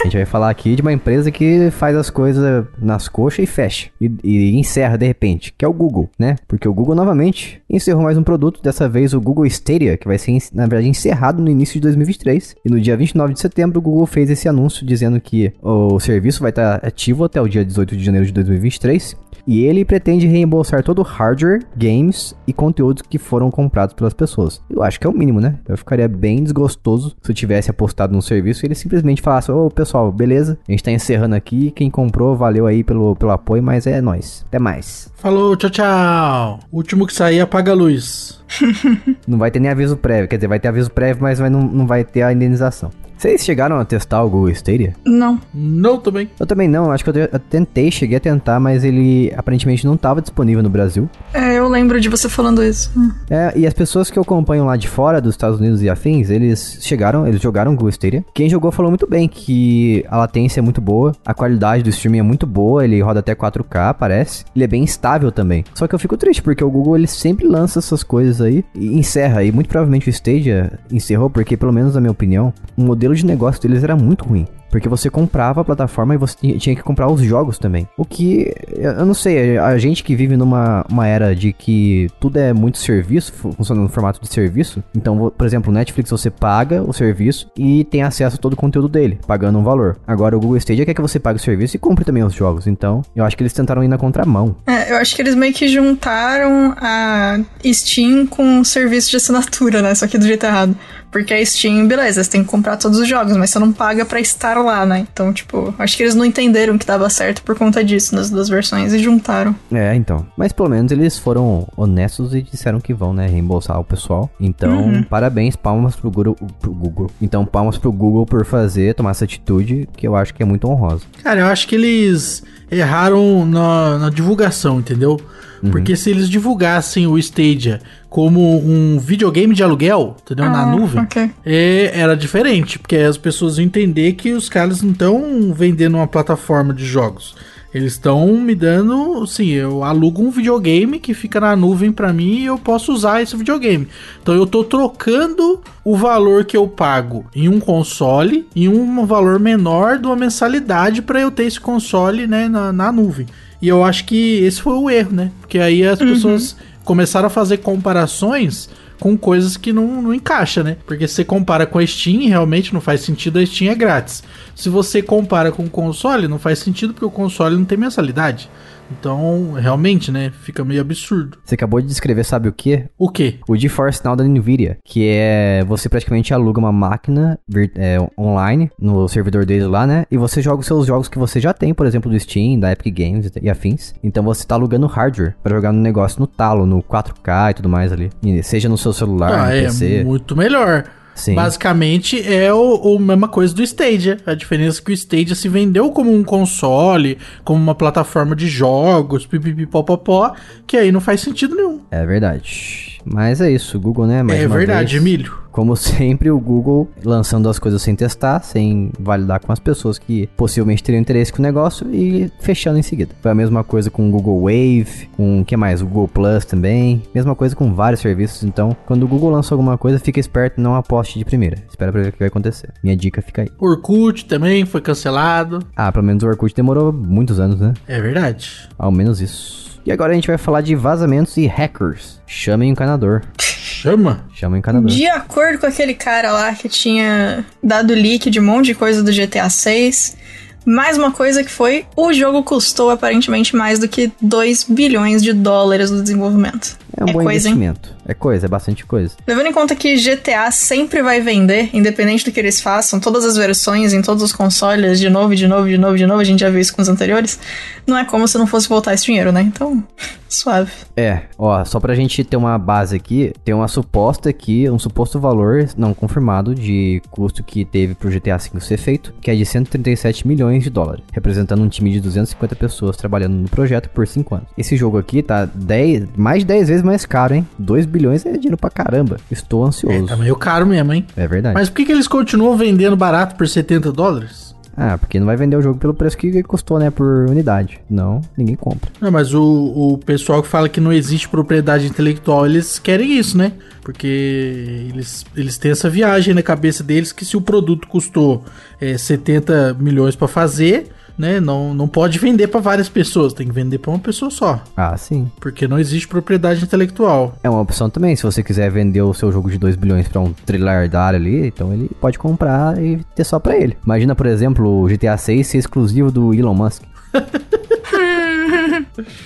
a 0.04 0.06
gente 0.06 0.16
vai 0.16 0.26
falar 0.26 0.50
aqui 0.50 0.76
de 0.76 0.82
uma 0.82 0.92
empresa 0.92 1.30
que 1.30 1.70
faz 1.70 1.96
as 1.96 2.10
coisas 2.10 2.66
nas 2.78 3.08
coxas 3.08 3.44
e 3.44 3.46
fecha. 3.46 3.88
E, 3.98 4.12
e, 4.22 4.58
encerra 4.58 4.98
de 4.98 5.06
repente, 5.06 5.54
que 5.56 5.64
é 5.64 5.68
o 5.68 5.72
Google, 5.72 6.10
né? 6.18 6.36
Porque 6.46 6.68
o 6.68 6.74
Google 6.74 6.94
novamente 6.94 7.62
encerrou 7.68 8.02
mais 8.02 8.18
um 8.18 8.22
produto, 8.22 8.62
dessa 8.62 8.86
vez 8.86 9.14
o 9.14 9.20
Google 9.20 9.46
Stadia, 9.46 9.96
que 9.96 10.06
vai 10.06 10.18
ser, 10.18 10.36
na 10.52 10.66
verdade, 10.66 10.88
encerrado 10.88 11.42
no 11.42 11.50
início 11.50 11.74
de 11.74 11.80
2023. 11.80 12.56
E 12.64 12.70
no 12.70 12.78
dia 12.78 12.96
29 12.96 13.32
de 13.32 13.40
setembro, 13.40 13.78
o 13.78 13.82
Google 13.82 14.06
fez 14.06 14.28
esse 14.28 14.46
anúncio 14.46 14.86
dizendo 14.86 15.18
que 15.20 15.52
o 15.62 15.98
serviço 15.98 16.42
vai 16.42 16.50
estar 16.50 16.84
ativo 16.84 17.24
até 17.24 17.40
o 17.40 17.48
dia 17.48 17.64
18 17.64 17.96
de 17.96 18.04
janeiro 18.04 18.26
de 18.26 18.32
2023 18.32 19.16
e 19.46 19.64
ele 19.64 19.84
pretende 19.84 20.26
reembolsar 20.26 20.82
todo 20.82 21.00
o 21.00 21.02
hardware, 21.02 21.62
games 21.76 22.34
e 22.46 22.52
conteúdos 22.52 23.02
que 23.02 23.18
foram 23.18 23.50
comprados 23.50 23.94
pelas 23.94 24.14
pessoas. 24.14 24.62
Eu 24.70 24.82
acho 24.82 24.98
que 24.98 25.06
é 25.06 25.10
o 25.10 25.16
mínimo, 25.16 25.40
né? 25.40 25.58
Eu 25.68 25.76
ficaria 25.76 26.08
bem 26.08 26.42
desgostoso 26.42 27.14
se 27.22 27.30
eu 27.30 27.34
tivesse 27.34 27.70
apostado 27.70 28.12
num 28.12 28.20
serviço 28.20 28.64
e 28.64 28.66
ele 28.66 28.74
simplesmente 28.74 29.22
falasse: 29.22 29.50
Ô 29.52 29.70
pessoal, 29.70 29.93
beleza, 30.12 30.58
a 30.68 30.70
gente 30.70 30.82
tá 30.82 30.90
encerrando 30.90 31.34
aqui. 31.34 31.70
Quem 31.70 31.90
comprou, 31.90 32.36
valeu 32.36 32.66
aí 32.66 32.82
pelo, 32.82 33.14
pelo 33.16 33.32
apoio, 33.32 33.62
mas 33.62 33.86
é 33.86 34.00
nós. 34.00 34.44
Até 34.48 34.58
mais. 34.58 35.10
Falou, 35.16 35.56
tchau, 35.56 35.70
tchau. 35.70 36.60
Último 36.72 37.06
que 37.06 37.14
sair, 37.14 37.40
apaga 37.40 37.72
a 37.72 37.74
luz. 37.74 38.42
não 39.26 39.38
vai 39.38 39.50
ter 39.50 39.60
nem 39.60 39.70
aviso 39.70 39.96
prévio, 39.96 40.28
quer 40.28 40.36
dizer, 40.36 40.48
vai 40.48 40.60
ter 40.60 40.68
aviso 40.68 40.90
prévio, 40.90 41.22
mas 41.22 41.38
vai, 41.38 41.50
não, 41.50 41.62
não 41.62 41.86
vai 41.86 42.04
ter 42.04 42.22
a 42.22 42.32
indenização. 42.32 42.90
Vocês 43.16 43.44
chegaram 43.44 43.78
a 43.78 43.84
testar 43.84 44.22
o 44.22 44.30
Google 44.30 44.50
Stadia? 44.50 44.94
Não. 45.04 45.40
Não 45.52 45.98
também. 45.98 46.28
Eu 46.38 46.46
também 46.46 46.68
não, 46.68 46.90
acho 46.90 47.04
que 47.04 47.10
eu, 47.10 47.14
eu 47.32 47.38
tentei, 47.38 47.90
cheguei 47.90 48.16
a 48.16 48.20
tentar, 48.20 48.60
mas 48.60 48.84
ele 48.84 49.32
aparentemente 49.36 49.86
não 49.86 49.94
estava 49.94 50.20
disponível 50.20 50.62
no 50.62 50.68
Brasil. 50.68 51.08
É, 51.32 51.58
eu 51.58 51.68
lembro 51.68 52.00
de 52.00 52.08
você 52.08 52.28
falando 52.28 52.62
isso. 52.62 52.90
Hum. 52.96 53.10
É, 53.30 53.52
e 53.56 53.66
as 53.66 53.74
pessoas 53.74 54.10
que 54.10 54.18
eu 54.18 54.22
acompanho 54.22 54.64
lá 54.64 54.76
de 54.76 54.88
fora 54.88 55.20
dos 55.20 55.34
Estados 55.34 55.60
Unidos 55.60 55.82
e 55.82 55.88
afins, 55.88 56.30
eles 56.30 56.78
chegaram, 56.80 57.26
eles 57.26 57.40
jogaram 57.40 57.72
o 57.72 57.74
Google 57.74 57.90
Stadia. 57.90 58.24
Quem 58.34 58.48
jogou 58.48 58.70
falou 58.70 58.90
muito 58.90 59.06
bem 59.06 59.28
que 59.28 60.04
a 60.08 60.16
latência 60.16 60.60
é 60.60 60.62
muito 60.62 60.80
boa, 60.80 61.12
a 61.24 61.34
qualidade 61.34 61.82
do 61.82 61.90
streaming 61.90 62.18
é 62.18 62.22
muito 62.22 62.46
boa, 62.46 62.84
ele 62.84 63.00
roda 63.00 63.20
até 63.20 63.34
4K, 63.34 63.94
parece. 63.94 64.44
Ele 64.54 64.64
é 64.64 64.68
bem 64.68 64.84
estável 64.84 65.30
também. 65.30 65.64
Só 65.74 65.86
que 65.86 65.94
eu 65.94 65.98
fico 65.98 66.16
triste 66.16 66.42
porque 66.42 66.64
o 66.64 66.70
Google 66.70 66.96
ele 66.96 67.06
sempre 67.06 67.46
lança 67.46 67.78
essas 67.78 68.02
coisas 68.02 68.40
aí 68.40 68.64
e 68.74 68.98
encerra. 68.98 69.42
E 69.42 69.52
muito 69.52 69.68
provavelmente 69.68 70.08
o 70.08 70.10
Stadia 70.10 70.78
encerrou 70.90 71.30
porque, 71.30 71.56
pelo 71.56 71.72
menos 71.72 71.94
na 71.94 72.00
minha 72.00 72.10
opinião, 72.10 72.52
o 72.76 72.82
modelo 72.82 73.03
de 73.12 73.26
negócio 73.26 73.60
deles 73.60 73.84
era 73.84 73.94
muito 73.96 74.24
ruim. 74.24 74.46
Porque 74.74 74.88
você 74.88 75.08
comprava 75.08 75.60
a 75.60 75.64
plataforma 75.64 76.16
e 76.16 76.18
você 76.18 76.36
tinha 76.58 76.74
que 76.74 76.82
comprar 76.82 77.06
os 77.06 77.20
jogos 77.20 77.60
também. 77.60 77.88
O 77.96 78.04
que, 78.04 78.52
eu 78.76 79.06
não 79.06 79.14
sei, 79.14 79.56
a 79.56 79.78
gente 79.78 80.02
que 80.02 80.16
vive 80.16 80.36
numa 80.36 80.84
uma 80.90 81.06
era 81.06 81.32
de 81.32 81.52
que 81.52 82.08
tudo 82.18 82.40
é 82.40 82.52
muito 82.52 82.78
serviço, 82.78 83.32
funciona 83.32 83.80
no 83.80 83.88
formato 83.88 84.20
de 84.20 84.26
serviço. 84.26 84.82
Então, 84.92 85.32
por 85.38 85.46
exemplo, 85.46 85.72
Netflix 85.72 86.10
você 86.10 86.28
paga 86.28 86.82
o 86.82 86.92
serviço 86.92 87.48
e 87.56 87.84
tem 87.84 88.02
acesso 88.02 88.34
a 88.34 88.38
todo 88.40 88.54
o 88.54 88.56
conteúdo 88.56 88.88
dele, 88.88 89.20
pagando 89.24 89.60
um 89.60 89.62
valor. 89.62 89.96
Agora 90.04 90.36
o 90.36 90.40
Google 90.40 90.56
Stadia 90.56 90.84
quer 90.84 90.94
que 90.94 91.00
você 91.00 91.20
pague 91.20 91.38
o 91.38 91.42
serviço 91.42 91.76
e 91.76 91.78
compre 91.78 92.04
também 92.04 92.24
os 92.24 92.34
jogos. 92.34 92.66
Então, 92.66 93.02
eu 93.14 93.24
acho 93.24 93.36
que 93.36 93.44
eles 93.44 93.52
tentaram 93.52 93.84
ir 93.84 93.86
na 93.86 93.96
contramão. 93.96 94.56
É, 94.66 94.90
eu 94.90 94.96
acho 94.96 95.14
que 95.14 95.22
eles 95.22 95.36
meio 95.36 95.54
que 95.54 95.68
juntaram 95.68 96.74
a 96.78 97.38
Steam 97.64 98.26
com 98.26 98.58
o 98.58 98.64
serviço 98.64 99.08
de 99.08 99.18
assinatura, 99.18 99.80
né? 99.80 99.94
Só 99.94 100.08
que 100.08 100.18
do 100.18 100.26
jeito 100.26 100.44
errado. 100.44 100.76
Porque 101.14 101.32
a 101.32 101.46
Steam, 101.46 101.86
beleza, 101.86 102.24
você 102.24 102.28
tem 102.28 102.42
que 102.42 102.50
comprar 102.50 102.76
todos 102.76 102.98
os 102.98 103.06
jogos, 103.06 103.36
mas 103.36 103.50
você 103.50 103.60
não 103.60 103.72
paga 103.72 104.04
para 104.04 104.18
estar 104.18 104.58
lá, 104.64 104.84
né? 104.84 105.06
Então, 105.12 105.32
tipo, 105.32 105.74
acho 105.78 105.96
que 105.96 106.02
eles 106.02 106.14
não 106.14 106.24
entenderam 106.24 106.78
que 106.78 106.86
dava 106.86 107.08
certo 107.08 107.42
por 107.42 107.56
conta 107.56 107.84
disso 107.84 108.14
nas 108.14 108.30
duas 108.30 108.48
versões 108.48 108.92
e 108.92 108.98
juntaram. 108.98 109.54
É, 109.72 109.94
então. 109.94 110.26
Mas 110.36 110.52
pelo 110.52 110.68
menos 110.68 110.90
eles 110.90 111.18
foram 111.18 111.66
honestos 111.76 112.34
e 112.34 112.42
disseram 112.42 112.80
que 112.80 112.94
vão, 112.94 113.12
né, 113.12 113.26
reembolsar 113.26 113.78
o 113.78 113.84
pessoal. 113.84 114.30
Então, 114.40 114.86
uhum. 114.86 115.02
parabéns, 115.02 115.56
palmas 115.56 115.96
pro 115.96 116.10
Google, 116.10 116.36
pro 116.60 116.72
Google. 116.72 117.10
Então, 117.20 117.44
palmas 117.44 117.78
pro 117.78 117.92
Google 117.92 118.26
por 118.26 118.44
fazer, 118.44 118.94
tomar 118.94 119.10
essa 119.10 119.24
atitude, 119.24 119.88
que 119.96 120.06
eu 120.06 120.16
acho 120.16 120.34
que 120.34 120.42
é 120.42 120.46
muito 120.46 120.68
honrosa. 120.68 121.04
Cara, 121.22 121.40
eu 121.40 121.46
acho 121.46 121.68
que 121.68 121.74
eles 121.74 122.42
erraram 122.74 123.46
na, 123.46 123.98
na 123.98 124.10
divulgação, 124.10 124.78
entendeu? 124.80 125.20
Uhum. 125.62 125.70
Porque 125.70 125.96
se 125.96 126.10
eles 126.10 126.28
divulgassem 126.28 127.06
o 127.06 127.18
Stadia 127.18 127.80
como 128.10 128.58
um 128.58 128.98
videogame 128.98 129.54
de 129.54 129.62
aluguel, 129.62 130.16
entendeu? 130.22 130.44
Ah, 130.44 130.50
Na 130.50 130.66
nuvem, 130.66 131.02
okay. 131.02 131.30
é, 131.44 131.90
era 131.94 132.14
diferente, 132.14 132.78
porque 132.78 132.96
as 132.96 133.16
pessoas 133.16 133.58
iam 133.58 133.64
entender 133.64 134.12
que 134.12 134.32
os 134.32 134.48
caras 134.48 134.82
não 134.82 134.92
estão 134.92 135.52
vendendo 135.52 135.96
uma 135.96 136.06
plataforma 136.06 136.72
de 136.74 136.84
jogos. 136.84 137.34
Eles 137.74 137.94
estão 137.94 138.28
me 138.36 138.54
dando, 138.54 139.26
sim, 139.26 139.48
eu 139.48 139.82
alugo 139.82 140.22
um 140.22 140.30
videogame 140.30 141.00
que 141.00 141.12
fica 141.12 141.40
na 141.40 141.56
nuvem 141.56 141.90
para 141.90 142.12
mim 142.12 142.38
e 142.38 142.46
eu 142.46 142.56
posso 142.56 142.92
usar 142.92 143.20
esse 143.20 143.36
videogame. 143.36 143.88
Então 144.22 144.32
eu 144.32 144.46
tô 144.46 144.62
trocando 144.62 145.60
o 145.84 145.96
valor 145.96 146.44
que 146.44 146.56
eu 146.56 146.68
pago 146.68 147.26
em 147.34 147.48
um 147.48 147.58
console 147.58 148.46
em 148.54 148.68
um 148.68 149.04
valor 149.04 149.40
menor 149.40 149.98
de 149.98 150.06
uma 150.06 150.14
mensalidade 150.14 151.02
para 151.02 151.20
eu 151.20 151.32
ter 151.32 151.46
esse 151.46 151.58
console, 151.58 152.28
né, 152.28 152.48
na, 152.48 152.72
na 152.72 152.92
nuvem. 152.92 153.26
E 153.60 153.66
eu 153.66 153.82
acho 153.82 154.04
que 154.04 154.36
esse 154.44 154.62
foi 154.62 154.74
o 154.74 154.88
erro, 154.88 155.12
né? 155.12 155.32
Porque 155.40 155.58
aí 155.58 155.84
as 155.84 155.98
uhum. 155.98 156.12
pessoas 156.12 156.56
começaram 156.84 157.26
a 157.26 157.30
fazer 157.30 157.56
comparações 157.56 158.68
com 158.98 159.16
coisas 159.16 159.56
que 159.56 159.72
não, 159.72 160.02
não 160.02 160.14
encaixa, 160.14 160.62
né? 160.62 160.76
Porque 160.86 161.06
se 161.06 161.14
você 161.14 161.24
compara 161.24 161.66
com 161.66 161.78
a 161.78 161.86
Steam, 161.86 162.28
realmente 162.28 162.72
não 162.72 162.80
faz 162.80 163.00
sentido, 163.00 163.38
a 163.38 163.46
Steam 163.46 163.70
é 163.70 163.74
grátis. 163.74 164.22
Se 164.54 164.68
você 164.68 165.02
compara 165.02 165.50
com 165.50 165.64
o 165.64 165.70
console, 165.70 166.28
não 166.28 166.38
faz 166.38 166.58
sentido 166.60 166.94
porque 166.94 167.06
o 167.06 167.10
console 167.10 167.56
não 167.56 167.64
tem 167.64 167.78
mensalidade. 167.78 168.48
Então, 168.90 169.52
realmente, 169.52 170.10
né, 170.10 170.32
fica 170.42 170.64
meio 170.64 170.80
absurdo. 170.80 171.38
Você 171.44 171.54
acabou 171.54 171.80
de 171.80 171.86
descrever, 171.86 172.24
sabe 172.24 172.48
o 172.48 172.52
que? 172.52 172.84
O 172.98 173.08
que? 173.08 173.38
O 173.48 173.56
GeForce 173.56 174.04
Now 174.04 174.16
da 174.16 174.24
Nvidia, 174.24 174.78
que 174.84 175.08
é 175.08 175.64
você 175.66 175.88
praticamente 175.88 176.32
aluga 176.34 176.58
uma 176.58 176.72
máquina 176.72 177.38
é, 177.76 177.98
online 178.18 178.70
no 178.78 179.08
servidor 179.08 179.44
dele 179.44 179.66
lá, 179.66 179.86
né? 179.86 180.06
E 180.10 180.16
você 180.16 180.42
joga 180.42 180.60
os 180.60 180.66
seus 180.66 180.86
jogos 180.86 181.08
que 181.08 181.18
você 181.18 181.40
já 181.40 181.52
tem, 181.52 181.72
por 181.74 181.86
exemplo, 181.86 182.10
do 182.10 182.18
Steam, 182.18 182.58
da 182.58 182.72
Epic 182.72 182.94
Games 182.96 183.30
e 183.40 183.50
afins. 183.50 183.94
Então 184.02 184.22
você 184.22 184.46
tá 184.46 184.54
alugando 184.54 184.86
hardware 184.86 185.34
para 185.42 185.54
jogar 185.54 185.72
no 185.72 185.80
negócio 185.80 186.20
no 186.20 186.26
talo, 186.26 186.66
no 186.66 186.82
4K 186.82 187.50
e 187.50 187.54
tudo 187.54 187.68
mais 187.68 187.92
ali. 187.92 188.10
seja 188.42 188.68
no 188.68 188.78
seu 188.78 188.92
celular, 188.92 189.32
ah, 189.32 189.46
no 189.46 189.52
é 189.52 189.62
PC. 189.62 189.94
É 189.96 190.04
muito 190.04 190.36
melhor. 190.36 190.84
Sim. 191.14 191.34
Basicamente 191.34 192.20
é 192.20 192.52
o, 192.52 192.74
o 192.74 192.98
mesma 192.98 193.28
coisa 193.28 193.54
do 193.54 193.62
Stadia. 193.62 194.18
A 194.26 194.34
diferença 194.34 194.80
é 194.80 194.84
que 194.84 194.90
o 194.90 194.94
Stadia 194.94 195.34
se 195.34 195.48
vendeu 195.48 195.90
como 195.90 196.12
um 196.12 196.24
console, 196.24 197.18
como 197.44 197.62
uma 197.62 197.74
plataforma 197.74 198.34
de 198.34 198.48
jogos, 198.48 199.26
pipipipopopó, 199.26 200.34
que 200.66 200.76
aí 200.76 200.90
não 200.90 201.00
faz 201.00 201.20
sentido 201.20 201.54
nenhum. 201.54 201.80
É 201.90 202.04
verdade. 202.04 202.98
Mas 203.04 203.40
é 203.40 203.50
isso, 203.50 203.76
o 203.76 203.80
Google, 203.80 204.06
né? 204.06 204.22
Mais 204.22 204.40
é 204.40 204.48
verdade, 204.48 204.98
vez, 204.98 205.02
Emílio. 205.02 205.43
Como 205.54 205.76
sempre, 205.78 206.32
o 206.32 206.40
Google 206.40 206.90
lançando 207.04 207.48
as 207.48 207.60
coisas 207.60 207.80
sem 207.80 207.94
testar, 207.94 208.42
sem 208.42 208.90
validar 208.98 209.38
com 209.38 209.52
as 209.52 209.60
pessoas 209.60 210.00
que 210.00 210.26
possivelmente 210.36 210.82
teriam 210.82 211.00
interesse 211.00 211.32
com 211.32 211.38
o 211.38 211.42
negócio 211.42 211.88
e 211.94 212.28
fechando 212.40 212.76
em 212.76 212.82
seguida. 212.82 213.14
Foi 213.22 213.30
a 213.30 213.34
mesma 213.34 213.62
coisa 213.62 213.88
com 213.88 214.08
o 214.08 214.10
Google 214.10 214.40
Wave, 214.40 215.08
com 215.16 215.40
o 215.40 215.44
que 215.44 215.56
mais? 215.56 215.80
O 215.80 215.86
Google 215.86 216.08
Plus 216.08 216.44
também. 216.44 217.00
Mesma 217.14 217.36
coisa 217.36 217.54
com 217.54 217.72
vários 217.72 218.00
serviços. 218.00 218.42
Então, 218.42 218.76
quando 218.84 219.04
o 219.04 219.08
Google 219.08 219.30
lança 219.30 219.54
alguma 219.54 219.78
coisa, 219.78 220.00
fica 220.00 220.18
esperto, 220.18 220.60
não 220.60 220.74
aposte 220.74 221.20
de 221.20 221.24
primeira. 221.24 221.62
Espera 221.68 221.92
pra 221.92 222.02
ver 222.02 222.08
o 222.08 222.12
que 222.12 222.18
vai 222.18 222.28
acontecer. 222.28 222.70
Minha 222.82 222.96
dica 222.96 223.22
fica 223.22 223.42
aí. 223.42 223.48
Orkut 223.60 224.24
também 224.26 224.66
foi 224.66 224.80
cancelado. 224.80 225.60
Ah, 225.76 225.92
pelo 225.92 226.04
menos 226.04 226.24
o 226.24 226.26
Orkut 226.26 226.52
demorou 226.52 226.92
muitos 226.92 227.38
anos, 227.38 227.60
né? 227.60 227.74
É 227.86 228.00
verdade. 228.00 228.68
Ao 228.76 228.90
menos 228.90 229.20
isso. 229.20 229.80
E 229.86 229.92
agora 229.92 230.10
a 230.10 230.14
gente 230.14 230.26
vai 230.26 230.38
falar 230.38 230.62
de 230.62 230.74
vazamentos 230.74 231.36
e 231.36 231.46
hackers. 231.46 232.20
Chamem 232.26 232.70
o 232.70 232.72
encanador. 232.72 233.22
Chama? 233.84 234.24
Chama 234.32 234.56
encanador. 234.56 234.88
De 234.88 235.06
acordo 235.06 235.58
com 235.58 235.66
aquele 235.66 235.92
cara 235.92 236.32
lá 236.32 236.54
que 236.54 236.70
tinha 236.70 237.44
dado 237.62 237.92
leak 237.92 238.30
de 238.30 238.40
um 238.40 238.44
monte 238.44 238.66
de 238.66 238.74
coisa 238.74 239.02
do 239.02 239.12
GTA 239.12 239.50
6, 239.50 240.16
mais 240.64 240.96
uma 240.96 241.12
coisa 241.12 241.44
que 241.44 241.50
foi: 241.50 241.86
o 241.96 242.12
jogo 242.12 242.42
custou 242.42 242.90
aparentemente 242.90 243.54
mais 243.54 243.78
do 243.78 243.88
que 243.88 244.12
2 244.20 244.64
bilhões 244.64 245.22
de 245.22 245.32
dólares 245.32 245.90
no 245.90 246.02
desenvolvimento. 246.02 246.76
É 246.96 247.04
um 247.04 247.08
é 247.08 247.12
bom 247.12 247.24
coisa, 247.24 247.48
investimento. 247.48 247.88
Hein? 247.90 247.96
É 248.06 248.14
coisa, 248.14 248.46
é 248.46 248.48
bastante 248.48 248.86
coisa. 248.86 249.14
Levando 249.26 249.46
em 249.46 249.52
conta 249.52 249.74
que 249.74 249.96
GTA 249.96 250.50
sempre 250.50 251.02
vai 251.02 251.20
vender, 251.20 251.70
independente 251.72 252.24
do 252.24 252.30
que 252.30 252.38
eles 252.38 252.60
façam, 252.60 253.00
todas 253.00 253.24
as 253.24 253.36
versões 253.36 253.92
em 253.92 254.00
todos 254.00 254.22
os 254.22 254.32
consoles, 254.32 255.00
de 255.00 255.08
novo, 255.10 255.34
de 255.34 255.48
novo, 255.48 255.68
de 255.68 255.78
novo, 255.78 255.96
de 255.96 256.06
novo, 256.06 256.20
a 256.20 256.24
gente 256.24 256.40
já 256.40 256.50
viu 256.50 256.60
isso 256.60 256.74
com 256.74 256.82
os 256.82 256.88
anteriores. 256.88 257.38
Não 257.86 257.96
é 257.98 258.04
como 258.04 258.28
se 258.28 258.38
não 258.38 258.46
fosse 258.46 258.68
voltar 258.68 258.94
esse 258.94 259.06
dinheiro, 259.06 259.32
né? 259.32 259.42
Então, 259.42 259.82
suave. 260.28 260.70
É, 260.96 261.22
ó, 261.36 261.64
só 261.64 261.80
pra 261.80 261.94
gente 261.94 262.22
ter 262.22 262.36
uma 262.36 262.58
base 262.58 262.94
aqui, 262.94 263.32
tem 263.44 263.54
uma 263.54 263.68
suposta 263.68 264.28
aqui, 264.28 264.68
um 264.70 264.78
suposto 264.78 265.18
valor 265.18 265.68
não 265.76 265.94
confirmado 265.94 266.54
de 266.54 267.02
custo 267.10 267.42
que 267.42 267.64
teve 267.64 267.94
pro 267.94 268.10
GTA 268.10 268.36
V 268.36 268.60
ser 268.60 268.76
feito, 268.76 269.12
que 269.20 269.30
é 269.30 269.34
de 269.34 269.44
137 269.44 270.26
milhões 270.26 270.53
de 270.62 270.70
dólares, 270.70 271.04
representando 271.12 271.62
um 271.62 271.68
time 271.68 271.90
de 271.90 272.00
250 272.00 272.54
pessoas 272.56 272.96
trabalhando 272.96 273.34
no 273.34 273.48
projeto 273.48 273.88
por 273.90 274.06
5 274.06 274.34
anos. 274.34 274.48
Esse 274.56 274.76
jogo 274.76 274.98
aqui 274.98 275.22
tá 275.22 275.44
10, 275.44 276.10
mais 276.16 276.40
de 276.40 276.46
10 276.46 276.68
vezes 276.68 276.82
mais 276.82 277.04
caro, 277.04 277.34
hein? 277.34 277.46
2 277.58 277.86
bilhões 277.86 278.24
é 278.24 278.32
dinheiro 278.32 278.56
pra 278.56 278.70
caramba. 278.70 279.16
Estou 279.30 279.64
ansioso. 279.64 280.04
É, 280.04 280.06
tá 280.06 280.16
meio 280.16 280.36
caro 280.36 280.66
mesmo, 280.66 280.92
hein? 280.92 281.06
É 281.16 281.26
verdade. 281.26 281.54
Mas 281.54 281.68
por 281.68 281.76
que, 281.76 281.86
que 281.86 281.92
eles 281.92 282.08
continuam 282.08 282.56
vendendo 282.56 282.96
barato 282.96 283.34
por 283.34 283.48
70 283.48 283.90
dólares? 283.92 284.53
Ah, 284.76 284.98
porque 284.98 285.18
não 285.18 285.26
vai 285.26 285.36
vender 285.36 285.56
o 285.56 285.62
jogo 285.62 285.78
pelo 285.78 285.94
preço 285.94 286.16
que 286.16 286.42
custou, 286.42 286.78
né? 286.78 286.90
Por 286.90 287.28
unidade. 287.28 287.80
Não, 287.88 288.20
ninguém 288.36 288.56
compra. 288.56 288.90
Não, 289.00 289.10
mas 289.10 289.34
o, 289.34 289.42
o 289.42 289.98
pessoal 289.98 290.42
que 290.42 290.48
fala 290.48 290.68
que 290.68 290.80
não 290.80 290.92
existe 290.92 291.28
propriedade 291.28 291.86
intelectual, 291.86 292.46
eles 292.46 292.78
querem 292.78 293.18
isso, 293.18 293.38
né? 293.38 293.52
Porque 293.82 294.88
eles, 294.92 295.24
eles 295.36 295.58
têm 295.58 295.70
essa 295.70 295.88
viagem 295.88 296.34
na 296.34 296.42
cabeça 296.42 296.82
deles 296.82 297.12
que 297.12 297.24
se 297.24 297.36
o 297.36 297.40
produto 297.40 297.86
custou 297.86 298.44
é, 298.80 298.96
70 298.96 299.74
milhões 299.78 300.16
para 300.16 300.26
fazer, 300.26 300.88
né? 301.16 301.40
Não, 301.40 301.74
não 301.74 301.88
pode 301.88 302.18
vender 302.18 302.48
para 302.48 302.60
várias 302.60 302.88
pessoas, 302.88 303.32
tem 303.32 303.46
que 303.46 303.52
vender 303.52 303.78
para 303.78 303.90
uma 303.90 303.98
pessoa 303.98 304.30
só. 304.30 304.62
Ah, 304.76 304.96
sim. 304.96 305.30
Porque 305.40 305.68
não 305.68 305.78
existe 305.78 306.08
propriedade 306.08 306.62
intelectual. 306.62 307.36
É 307.42 307.50
uma 307.50 307.60
opção 307.60 307.88
também, 307.88 308.16
se 308.16 308.22
você 308.22 308.42
quiser 308.42 308.70
vender 308.70 309.02
o 309.02 309.14
seu 309.14 309.30
jogo 309.30 309.50
de 309.50 309.58
2 309.58 309.76
bilhões 309.76 310.08
para 310.08 310.20
um 310.20 310.32
trilhardário 310.32 311.18
ali, 311.18 311.46
então 311.48 311.72
ele 311.72 311.90
pode 312.00 312.18
comprar 312.18 312.82
e 312.82 313.00
ter 313.14 313.24
só 313.24 313.38
para 313.38 313.56
ele. 313.56 313.76
Imagina, 313.84 314.14
por 314.14 314.26
exemplo, 314.26 314.82
o 314.82 314.86
GTA 314.86 315.16
6 315.16 315.46
ser 315.46 315.58
exclusivo 315.58 316.10
do 316.10 316.34
Elon 316.34 316.54
Musk. 316.54 316.82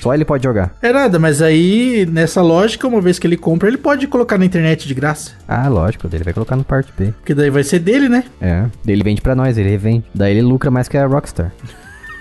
Só 0.00 0.14
ele 0.14 0.24
pode 0.24 0.44
jogar. 0.44 0.74
É 0.82 0.92
nada, 0.92 1.18
mas 1.18 1.42
aí, 1.42 2.06
nessa 2.10 2.42
lógica, 2.42 2.86
uma 2.86 3.00
vez 3.00 3.18
que 3.18 3.26
ele 3.26 3.36
compra, 3.36 3.68
ele 3.68 3.78
pode 3.78 4.06
colocar 4.06 4.38
na 4.38 4.44
internet 4.44 4.86
de 4.86 4.94
graça. 4.94 5.32
Ah, 5.46 5.68
lógico, 5.68 6.08
ele 6.12 6.24
vai 6.24 6.32
colocar 6.32 6.56
no 6.56 6.64
Part 6.64 6.92
B. 6.96 7.12
Porque 7.18 7.34
daí 7.34 7.50
vai 7.50 7.62
ser 7.62 7.78
dele, 7.78 8.08
né? 8.08 8.24
É. 8.40 8.64
Ele 8.86 9.02
vende 9.02 9.20
pra 9.20 9.34
nós, 9.34 9.58
ele 9.58 9.68
revende. 9.68 10.04
Daí 10.14 10.32
ele 10.32 10.42
lucra 10.42 10.70
mais 10.70 10.88
que 10.88 10.96
a 10.96 11.06
Rockstar. 11.06 11.52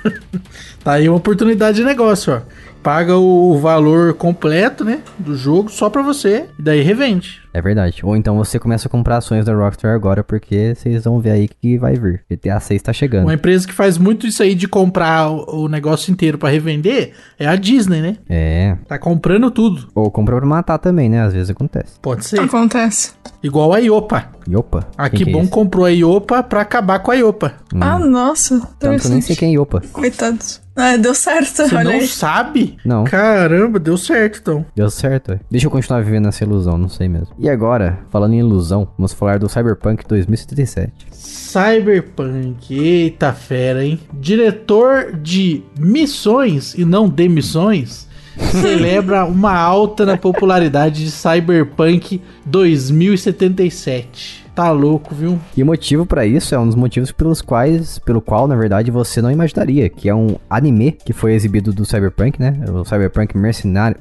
tá 0.83 0.93
aí 0.93 1.07
uma 1.07 1.17
oportunidade 1.17 1.77
de 1.77 1.83
negócio, 1.83 2.33
ó 2.33 2.41
paga 2.87 3.17
o 3.17 3.59
valor 3.59 4.13
completo, 4.13 4.85
né, 4.85 4.99
do 5.19 5.35
jogo 5.35 5.69
só 5.69 5.89
pra 5.89 6.01
você 6.01 6.45
e 6.57 6.61
daí 6.61 6.81
revende. 6.81 7.41
É 7.53 7.61
verdade. 7.61 8.01
Ou 8.03 8.15
então 8.15 8.35
você 8.37 8.59
começa 8.59 8.87
a 8.87 8.91
comprar 8.91 9.17
ações 9.17 9.45
da 9.45 9.53
Rockstar 9.53 9.93
agora 9.93 10.23
porque 10.23 10.75
vocês 10.75 11.03
vão 11.03 11.19
ver 11.19 11.31
aí 11.31 11.47
que 11.47 11.77
vai 11.77 11.95
vir. 11.95 12.23
GTA 12.29 12.59
6 12.59 12.81
tá 12.81 12.93
chegando. 12.93 13.23
Uma 13.23 13.33
empresa 13.33 13.67
que 13.67 13.73
faz 13.73 13.97
muito 13.97 14.27
isso 14.27 14.43
aí 14.43 14.53
de 14.55 14.67
comprar 14.67 15.29
o, 15.29 15.67
negócio 15.67 16.11
inteiro 16.11 16.37
para 16.37 16.49
revender 16.49 17.13
é 17.37 17.47
a 17.47 17.55
Disney, 17.55 18.01
né? 18.01 18.17
É. 18.29 18.77
Tá 18.87 18.97
comprando 18.97 19.49
tudo. 19.51 19.87
Ou 19.95 20.09
compra 20.11 20.37
pra 20.37 20.45
matar 20.45 20.77
também, 20.77 21.09
né? 21.09 21.21
Às 21.21 21.33
vezes 21.33 21.49
acontece. 21.49 21.99
Pode 22.01 22.25
ser. 22.25 22.39
Acontece. 22.39 23.13
Igual 23.41 23.73
a 23.73 23.79
Iopa. 23.79 24.29
Iopa? 24.47 24.87
Ah, 24.97 25.09
que, 25.09 25.23
que 25.23 25.29
é 25.29 25.33
bom 25.33 25.47
comprou 25.47 25.85
a 25.85 25.89
Iopa 25.89 26.41
pra 26.41 26.61
acabar 26.61 26.99
com 26.99 27.11
a 27.11 27.15
Iopa. 27.15 27.53
Hum. 27.73 27.79
Ah, 27.81 27.99
nossa. 27.99 28.61
Tanto 28.79 29.09
nem 29.09 29.21
sei 29.21 29.35
quem 29.35 29.49
é 29.49 29.53
Iopa. 29.53 29.81
Coitados. 29.91 30.61
Ah, 30.79 30.95
deu 30.95 31.15
certo, 31.15 31.63
Você 31.67 31.75
olha 31.75 31.83
não 31.85 31.91
aí. 31.93 32.07
sabe? 32.07 32.77
Não. 32.85 33.03
Caramba, 33.03 33.79
deu 33.79 33.97
certo 33.97 34.39
então. 34.39 34.65
Deu 34.75 34.91
certo, 34.91 35.31
é. 35.31 35.39
Deixa 35.49 35.65
eu 35.65 35.71
continuar 35.71 36.01
vivendo 36.01 36.27
essa 36.27 36.43
ilusão, 36.43 36.77
não 36.77 36.87
sei 36.87 37.09
mesmo. 37.09 37.29
E 37.39 37.46
agora, 37.49 37.99
falando 38.09 38.33
em 38.33 38.39
ilusão, 38.39 38.87
vamos 38.97 39.13
falar 39.13 39.39
do 39.39 39.49
Cyberpunk 39.49 40.05
2077. 40.07 41.07
Cyberpunk, 41.11 42.73
eita 42.73 43.33
fera, 43.33 43.85
hein? 43.85 43.99
Diretor 44.13 45.11
de 45.13 45.63
missões 45.79 46.73
e 46.73 46.85
não 46.85 47.09
demissões 47.09 48.07
celebra 48.61 49.25
uma 49.25 49.53
alta 49.53 50.05
na 50.05 50.15
popularidade 50.17 51.03
de 51.03 51.11
Cyberpunk 51.11 52.21
2077. 52.45 54.46
Tá 54.57 54.71
louco, 54.71 55.13
viu? 55.13 55.37
E 55.55 55.61
o 55.61 55.65
motivo 55.67 56.03
pra 56.03 56.25
isso 56.25 56.55
é 56.55 56.57
um 56.57 56.65
dos 56.65 56.73
motivos 56.73 57.11
pelos 57.11 57.43
quais, 57.43 57.99
pelo 57.99 58.19
qual, 58.19 58.47
na 58.47 58.55
verdade, 58.55 58.89
você 58.89 59.21
não 59.21 59.29
imaginaria, 59.29 59.87
que 59.87 60.09
é 60.09 60.15
um 60.15 60.35
anime 60.49 60.93
que 61.05 61.13
foi 61.13 61.33
exibido 61.35 61.71
do 61.71 61.85
Cyberpunk, 61.85 62.39
né? 62.41 62.57
O 62.73 62.83
Cyberpunk 62.83 63.35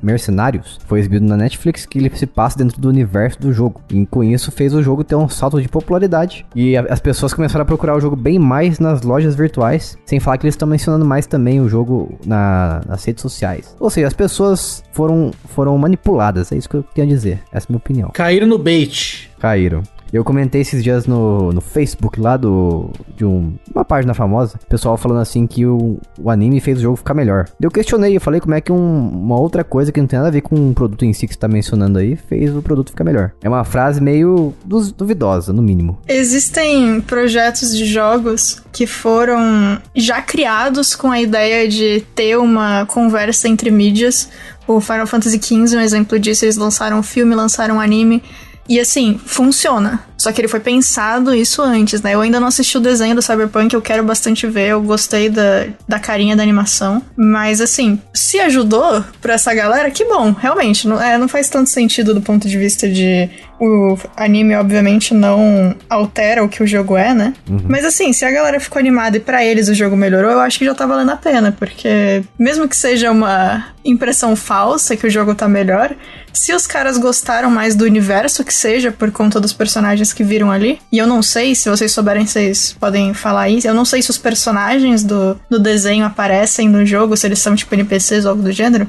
Mercenários 0.02 0.78
foi 0.86 1.00
exibido 1.00 1.26
na 1.26 1.36
Netflix, 1.36 1.84
que 1.84 1.98
ele 1.98 2.10
se 2.16 2.24
passa 2.26 2.56
dentro 2.56 2.80
do 2.80 2.88
universo 2.88 3.38
do 3.38 3.52
jogo. 3.52 3.82
E 3.90 4.06
com 4.06 4.24
isso 4.24 4.50
fez 4.50 4.72
o 4.72 4.82
jogo 4.82 5.04
ter 5.04 5.14
um 5.14 5.28
salto 5.28 5.60
de 5.60 5.68
popularidade. 5.68 6.46
E 6.54 6.74
as 6.74 7.00
pessoas 7.00 7.34
começaram 7.34 7.62
a 7.62 7.66
procurar 7.66 7.94
o 7.94 8.00
jogo 8.00 8.16
bem 8.16 8.38
mais 8.38 8.78
nas 8.78 9.02
lojas 9.02 9.34
virtuais, 9.34 9.98
sem 10.06 10.18
falar 10.18 10.38
que 10.38 10.46
eles 10.46 10.54
estão 10.54 10.66
mencionando 10.66 11.04
mais 11.04 11.26
também 11.26 11.60
o 11.60 11.68
jogo 11.68 12.18
na- 12.24 12.80
nas 12.88 13.04
redes 13.04 13.20
sociais. 13.20 13.76
Ou 13.78 13.90
seja, 13.90 14.06
as 14.06 14.14
pessoas 14.14 14.82
foram, 14.92 15.32
foram 15.48 15.76
manipuladas, 15.76 16.50
é 16.50 16.56
isso 16.56 16.66
que 16.68 16.76
eu 16.76 16.82
tenho 16.82 17.06
a 17.06 17.10
dizer. 17.10 17.40
Essa 17.52 17.66
é 17.66 17.68
a 17.68 17.72
minha 17.72 17.78
opinião. 17.78 18.10
Caíram 18.14 18.46
no 18.46 18.58
bait. 18.58 19.30
Caíram. 19.38 19.82
Eu 20.16 20.24
comentei 20.24 20.60
esses 20.62 20.82
dias 20.82 21.06
no, 21.06 21.52
no 21.52 21.60
Facebook 21.60 22.18
lá 22.20 22.36
do 22.36 22.90
de 23.16 23.24
um- 23.24 23.54
uma 23.74 23.84
página 23.84 24.14
famosa, 24.14 24.58
pessoal 24.68 24.96
falando 24.96 25.20
assim 25.20 25.46
que 25.46 25.66
o, 25.66 25.98
o 26.18 26.30
anime 26.30 26.60
fez 26.60 26.78
o 26.78 26.82
jogo 26.82 26.96
ficar 26.96 27.14
melhor. 27.14 27.46
Eu 27.60 27.70
questionei, 27.70 28.16
eu 28.16 28.20
falei 28.20 28.40
como 28.40 28.54
é 28.54 28.60
que 28.60 28.72
um- 28.72 29.08
uma 29.08 29.38
outra 29.38 29.62
coisa 29.62 29.92
que 29.92 30.00
não 30.00 30.06
tem 30.06 30.18
nada 30.18 30.28
a 30.28 30.32
ver 30.32 30.40
com 30.40 30.70
o 30.70 30.74
produto 30.74 31.04
em 31.04 31.12
si 31.12 31.26
que 31.26 31.34
você 31.34 31.38
tá 31.40 31.48
mencionando 31.48 31.98
aí 31.98 32.16
fez 32.16 32.54
o 32.56 32.62
produto 32.62 32.90
ficar 32.90 33.04
melhor. 33.04 33.32
É 33.42 33.48
uma 33.48 33.64
frase 33.64 34.00
meio 34.00 34.54
duvidosa, 34.96 35.52
no 35.52 35.62
mínimo. 35.62 35.98
Existem 36.08 37.00
projetos 37.00 37.76
de 37.76 37.84
jogos 37.84 38.62
que 38.72 38.86
foram 38.86 39.78
já 39.94 40.20
criados 40.22 40.94
com 40.94 41.10
a 41.10 41.20
ideia 41.20 41.68
de 41.68 42.00
ter 42.14 42.36
uma 42.38 42.86
conversa 42.86 43.48
entre 43.48 43.70
mídias. 43.70 44.28
O 44.66 44.80
Final 44.80 45.06
Fantasy 45.06 45.38
XV 45.40 45.76
é 45.76 45.78
um 45.78 45.82
exemplo 45.82 46.18
disso. 46.18 46.44
Eles 46.44 46.56
lançaram 46.56 46.98
um 46.98 47.02
filme, 47.02 47.34
lançaram 47.34 47.76
um 47.76 47.80
anime. 47.80 48.22
E 48.68 48.80
assim, 48.80 49.18
funciona. 49.18 50.04
Só 50.16 50.32
que 50.32 50.40
ele 50.40 50.48
foi 50.48 50.60
pensado 50.60 51.34
isso 51.34 51.62
antes, 51.62 52.00
né? 52.00 52.14
Eu 52.14 52.20
ainda 52.20 52.40
não 52.40 52.48
assisti 52.48 52.78
o 52.78 52.80
desenho 52.80 53.14
do 53.14 53.22
Cyberpunk, 53.22 53.74
eu 53.74 53.82
quero 53.82 54.02
bastante 54.02 54.46
ver, 54.46 54.68
eu 54.68 54.82
gostei 54.82 55.28
da, 55.28 55.66
da 55.86 55.98
carinha 55.98 56.34
da 56.34 56.42
animação. 56.42 57.02
Mas 57.16 57.60
assim, 57.60 58.00
se 58.14 58.40
ajudou 58.40 59.04
pra 59.20 59.34
essa 59.34 59.52
galera, 59.54 59.90
que 59.90 60.04
bom, 60.04 60.32
realmente. 60.32 60.88
Não, 60.88 61.00
é, 61.00 61.18
não 61.18 61.28
faz 61.28 61.48
tanto 61.48 61.68
sentido 61.68 62.14
do 62.14 62.22
ponto 62.22 62.48
de 62.48 62.56
vista 62.56 62.88
de. 62.88 63.28
O 63.58 63.96
anime, 64.14 64.54
obviamente, 64.54 65.14
não 65.14 65.74
altera 65.88 66.44
o 66.44 66.48
que 66.48 66.62
o 66.62 66.66
jogo 66.66 66.94
é, 66.94 67.14
né? 67.14 67.32
Mas 67.66 67.86
assim, 67.86 68.12
se 68.12 68.22
a 68.22 68.30
galera 68.30 68.60
ficou 68.60 68.78
animada 68.78 69.16
e 69.16 69.20
pra 69.20 69.42
eles 69.42 69.68
o 69.68 69.74
jogo 69.74 69.96
melhorou, 69.96 70.30
eu 70.30 70.40
acho 70.40 70.58
que 70.58 70.64
já 70.66 70.74
tá 70.74 70.84
valendo 70.84 71.10
a 71.10 71.16
pena, 71.16 71.56
porque 71.58 72.22
mesmo 72.38 72.68
que 72.68 72.76
seja 72.76 73.10
uma 73.10 73.68
impressão 73.82 74.36
falsa 74.36 74.94
que 74.94 75.06
o 75.06 75.10
jogo 75.10 75.34
tá 75.34 75.48
melhor, 75.48 75.94
se 76.36 76.52
os 76.52 76.66
caras 76.66 76.98
gostaram 76.98 77.50
mais 77.50 77.74
do 77.74 77.84
universo 77.84 78.44
que 78.44 78.52
seja, 78.52 78.92
por 78.92 79.10
conta 79.10 79.40
dos 79.40 79.54
personagens 79.54 80.05
que 80.12 80.24
viram 80.24 80.50
ali, 80.50 80.78
e 80.90 80.98
eu 80.98 81.06
não 81.06 81.22
sei, 81.22 81.54
se 81.54 81.68
vocês 81.68 81.92
souberem, 81.92 82.26
vocês 82.26 82.76
podem 82.78 83.14
falar 83.14 83.48
isso, 83.48 83.66
eu 83.66 83.74
não 83.74 83.84
sei 83.84 84.02
se 84.02 84.10
os 84.10 84.18
personagens 84.18 85.02
do, 85.02 85.38
do 85.48 85.58
desenho 85.58 86.04
aparecem 86.04 86.68
no 86.68 86.84
jogo, 86.84 87.16
se 87.16 87.26
eles 87.26 87.38
são 87.38 87.54
tipo 87.54 87.74
NPCs 87.74 88.24
ou 88.24 88.30
algo 88.30 88.42
do 88.42 88.52
gênero, 88.52 88.86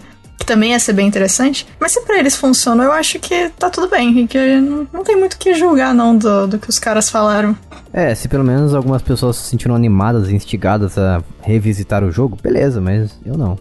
também 0.48 0.72
ia 0.72 0.80
ser 0.80 0.94
bem 0.94 1.06
interessante. 1.06 1.68
Mas 1.80 1.92
se 1.92 2.02
pra 2.02 2.18
eles 2.18 2.36
funcionou, 2.36 2.86
eu 2.86 2.92
acho 2.94 3.20
que 3.20 3.50
tá 3.60 3.70
tudo 3.70 3.90
bem, 3.90 4.22
e 4.22 4.28
que 4.28 4.60
não, 4.60 4.88
não 4.92 5.04
tem 5.04 5.16
muito 5.16 5.34
o 5.34 5.38
que 5.38 5.54
julgar, 5.54 5.94
não, 5.94 6.18
do, 6.18 6.48
do 6.48 6.58
que 6.58 6.70
os 6.70 6.80
caras 6.80 7.10
falaram. 7.10 7.56
É, 7.94 8.14
se 8.16 8.28
pelo 8.28 8.44
menos 8.44 8.74
algumas 8.74 9.02
pessoas 9.02 9.38
se 9.38 9.50
sentiram 9.50 9.76
animadas 9.76 10.30
e 10.30 10.36
instigadas 10.36 10.98
a 10.98 11.22
revisitar 11.42 12.04
o 12.04 12.12
jogo, 12.12 12.38
beleza, 12.42 12.80
mas 12.80 13.12
eu 13.26 13.38
não. 13.38 13.58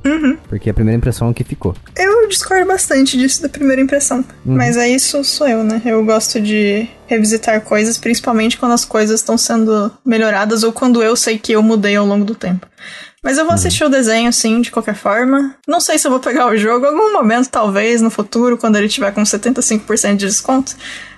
Porque 0.49 0.71
a 0.71 0.75
primeira 0.75 0.97
impressão 0.97 1.31
é 1.31 1.35
que 1.35 1.45
ficou. 1.45 1.75
Eu 1.97 2.29
discordo 2.29 2.67
bastante 2.67 3.17
disso 3.17 3.43
da 3.43 3.49
primeira 3.49 3.81
impressão. 3.81 4.25
Mas 4.45 4.77
é 4.77 4.89
isso 4.89 5.23
sou 5.25 5.49
eu, 5.49 5.65
né? 5.65 5.81
Eu 5.85 6.05
gosto 6.05 6.41
de 6.41 6.89
revisitar 7.07 7.61
coisas, 7.61 7.99
principalmente 7.99 8.59
quando 8.59 8.73
as 8.73 8.85
coisas 8.85 9.21
estão 9.21 9.39
sendo 9.39 9.91
melhoradas 10.05 10.63
ou 10.63 10.73
quando 10.73 11.03
eu 11.03 11.17
sei 11.17 11.39
que 11.39 11.53
eu 11.53 11.63
mudei 11.63 11.97
ao 11.97 12.07
longo 12.07 12.25
do 12.25 12.35
tempo. 12.35 12.67
Mas 13.27 13.39
eu 13.39 13.45
vou 13.45 13.55
assistir 13.55 13.83
o 13.83 13.89
desenho, 13.89 14.33
sim, 14.33 14.61
de 14.61 14.71
qualquer 14.71 14.95
forma. 14.95 15.57
Não 15.67 15.81
sei 15.81 15.99
se 15.99 16.07
eu 16.07 16.13
vou 16.13 16.21
pegar 16.21 16.47
o 16.47 16.57
jogo 16.57 16.87
algum 16.87 17.13
momento, 17.13 17.49
talvez, 17.49 18.01
no 18.01 18.09
futuro, 18.09 18.57
quando 18.57 18.77
ele 18.77 18.89
tiver 18.89 19.13
com 19.13 19.21
75% 19.21 20.15
de 20.15 20.27
desconto. 20.27 20.77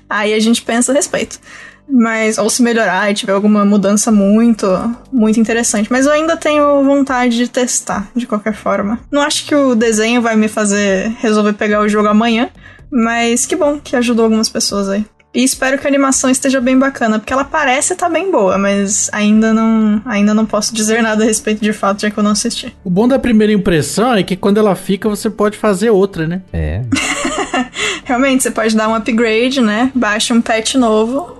Aí 0.08 0.32
a 0.32 0.40
gente 0.40 0.62
pensa 0.62 0.90
a 0.90 0.94
respeito. 0.94 1.38
Mas, 1.86 2.38
ou 2.38 2.48
se 2.48 2.62
melhorar 2.62 3.10
e 3.10 3.14
tiver 3.14 3.32
alguma 3.34 3.62
mudança 3.62 4.10
muito, 4.10 4.66
muito 5.12 5.38
interessante. 5.38 5.92
Mas 5.92 6.06
eu 6.06 6.12
ainda 6.12 6.34
tenho 6.34 6.82
vontade 6.82 7.36
de 7.36 7.46
testar, 7.46 8.10
de 8.16 8.26
qualquer 8.26 8.54
forma. 8.54 8.98
Não 9.12 9.20
acho 9.20 9.44
que 9.44 9.54
o 9.54 9.74
desenho 9.74 10.22
vai 10.22 10.34
me 10.34 10.48
fazer 10.48 11.14
resolver 11.18 11.52
pegar 11.52 11.82
o 11.82 11.88
jogo 11.90 12.08
amanhã, 12.08 12.48
mas 12.90 13.44
que 13.44 13.54
bom 13.54 13.78
que 13.78 13.94
ajudou 13.94 14.24
algumas 14.24 14.48
pessoas 14.48 14.88
aí. 14.88 15.04
E 15.34 15.44
espero 15.44 15.78
que 15.78 15.86
a 15.86 15.90
animação 15.90 16.30
esteja 16.30 16.60
bem 16.60 16.78
bacana, 16.78 17.18
porque 17.18 17.32
ela 17.32 17.44
parece 17.44 17.92
estar 17.92 18.08
bem 18.08 18.30
boa, 18.30 18.56
mas 18.56 19.10
ainda 19.12 19.52
não, 19.52 20.00
ainda 20.04 20.32
não 20.32 20.46
posso 20.46 20.74
dizer 20.74 21.02
nada 21.02 21.22
a 21.22 21.26
respeito 21.26 21.62
de 21.62 21.72
fato, 21.72 22.00
já 22.00 22.10
que 22.10 22.18
eu 22.18 22.24
não 22.24 22.30
assisti. 22.30 22.74
O 22.82 22.90
bom 22.90 23.06
da 23.06 23.18
primeira 23.18 23.52
impressão 23.52 24.14
é 24.14 24.22
que 24.22 24.36
quando 24.36 24.58
ela 24.58 24.74
fica, 24.74 25.08
você 25.08 25.28
pode 25.28 25.58
fazer 25.58 25.90
outra, 25.90 26.26
né? 26.26 26.40
É. 26.52 26.82
Realmente, 28.04 28.42
você 28.42 28.50
pode 28.50 28.74
dar 28.74 28.88
um 28.88 28.94
upgrade, 28.94 29.60
né? 29.60 29.92
Baixa 29.94 30.32
um 30.32 30.40
patch 30.40 30.76
novo 30.76 31.37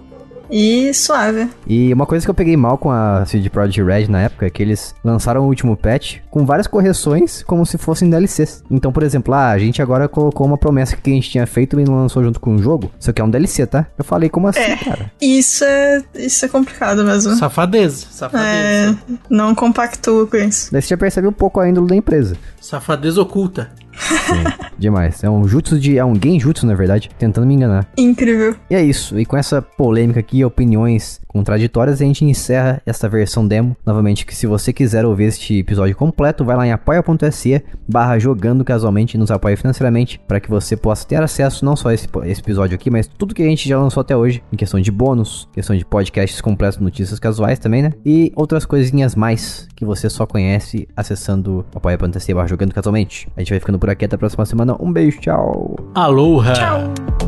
e 0.51 0.93
suave. 0.95 1.49
E 1.67 1.93
uma 1.93 2.07
coisa 2.07 2.25
que 2.25 2.31
eu 2.31 2.35
peguei 2.35 2.57
mal 2.57 2.79
com 2.79 2.91
a 2.91 3.25
CD 3.27 3.49
Projekt 3.51 3.83
Red 3.83 4.09
na 4.09 4.23
época 4.23 4.47
é 4.47 4.51
que 4.51 4.63
eles 4.63 4.95
lançaram 5.05 5.43
o 5.43 5.47
último 5.47 5.77
patch 5.77 6.19
com 6.31 6.45
várias 6.47 6.67
correções 6.67 7.43
como 7.43 7.65
se 7.67 7.77
fossem 7.79 8.09
DLCs. 8.09 8.63
Então, 8.71 8.93
por 8.93 9.03
exemplo, 9.03 9.35
ah, 9.35 9.51
a 9.51 9.59
gente 9.59 9.83
agora 9.83 10.09
colocou 10.09 10.47
uma 10.47 10.59
promessa 10.59 10.97
que 10.97 11.11
a 11.11 11.15
gente 11.15 11.31
tinha 11.31 11.47
feito 11.47 11.79
e 11.79 11.85
não 11.85 11.97
lançou 11.97 12.23
junto 12.23 12.41
com 12.41 12.55
o 12.55 12.59
jogo. 12.63 12.91
Isso 12.99 13.11
aqui 13.11 13.21
é 13.21 13.25
um 13.25 13.31
DLC, 13.31 13.67
tá? 13.67 13.87
Eu 13.99 14.05
falei, 14.05 14.29
como 14.29 14.49
assim, 14.49 14.61
É. 14.61 14.77
cara? 14.77 15.11
Isso 15.21 15.65
é, 15.65 16.03
isso 16.15 16.45
é 16.45 16.49
complicado 16.49 17.05
mesmo. 17.05 17.35
Safadeza, 17.37 18.07
safadeza. 18.11 18.47
É, 18.49 18.95
não 19.31 19.55
compactuo 19.55 20.27
com 20.27 20.37
isso. 20.37 20.71
Daí 20.73 20.81
você 20.83 20.89
já 20.89 20.97
percebe 20.97 21.27
um 21.29 21.33
pouco 21.33 21.61
a 21.61 21.69
índole 21.69 21.89
da 21.89 21.97
empresa. 21.97 22.37
Safadeza 22.61 23.21
oculta. 23.21 23.71
Sim, 24.09 24.45
demais. 24.79 25.23
É 25.23 25.31
um 25.31 25.47
jutsu 25.47 25.79
de. 25.79 25.99
É 25.99 26.05
um 26.05 26.15
genjutsu, 26.15 26.67
na 26.67 26.75
verdade, 26.75 27.11
tentando 27.19 27.47
me 27.47 27.55
enganar. 27.55 27.87
Incrível. 27.97 28.57
E 28.71 28.75
é 28.75 28.83
isso. 28.83 29.19
E 29.19 29.25
com 29.25 29.37
essa 29.37 29.61
polêmica 29.61 30.21
aqui, 30.21 30.45
opiniões 30.45 31.21
contraditórias, 31.39 32.01
a 32.01 32.05
gente 32.05 32.25
encerra 32.25 32.83
essa 32.85 33.09
versão 33.09 33.47
demo. 33.47 33.77
Novamente, 33.85 34.27
que 34.27 34.35
se 34.35 34.47
você 34.47 34.73
quiser 34.73 35.05
ouvir 35.05 35.25
este 35.25 35.59
episódio 35.59 35.97
completo, 35.97 36.45
vai 36.45 36.57
lá 36.57 36.67
em 36.67 36.73
apoia.se 36.73 37.63
barra 37.89 38.19
jogando 38.19 38.65
casualmente 38.65 39.17
e 39.17 39.19
nos 39.19 39.31
apoia 39.31 39.57
financeiramente 39.57 40.21
para 40.27 40.41
que 40.41 40.51
você 40.51 40.77
possa 40.77 41.07
ter 41.07 41.23
acesso 41.23 41.65
não 41.65 41.77
só 41.77 41.89
a 41.89 41.95
esse, 41.95 42.09
esse 42.25 42.41
episódio 42.41 42.75
aqui, 42.75 42.91
mas 42.91 43.07
tudo 43.07 43.35
que 43.35 43.43
a 43.43 43.47
gente 43.47 43.69
já 43.69 43.79
lançou 43.79 44.01
até 44.01 44.17
hoje, 44.17 44.43
em 44.53 44.57
questão 44.57 44.81
de 44.81 44.91
bônus, 44.91 45.49
questão 45.53 45.77
de 45.77 45.85
podcasts 45.85 46.41
completos, 46.41 46.79
notícias 46.79 47.19
casuais 47.19 47.59
também, 47.59 47.83
né? 47.83 47.93
E 48.05 48.33
outras 48.35 48.65
coisinhas 48.67 49.15
mais 49.15 49.69
que 49.75 49.85
você 49.85 50.11
só 50.11 50.27
conhece 50.27 50.89
acessando 50.97 51.65
apoia.se 51.75 52.35
barra 52.35 52.49
jogando 52.49 52.75
casualmente. 52.75 53.29
A 53.37 53.41
gente 53.41 53.51
vai 53.51 53.61
ficando 53.61 53.79
por 53.79 53.91
aqui 53.91 54.05
até 54.05 54.17
a 54.17 54.19
próxima 54.19 54.45
semana. 54.45 54.77
Um 54.81 54.93
beijo, 54.93 55.21
tchau! 55.21 55.77
Aloha. 55.95 56.53
Tchau. 56.53 57.28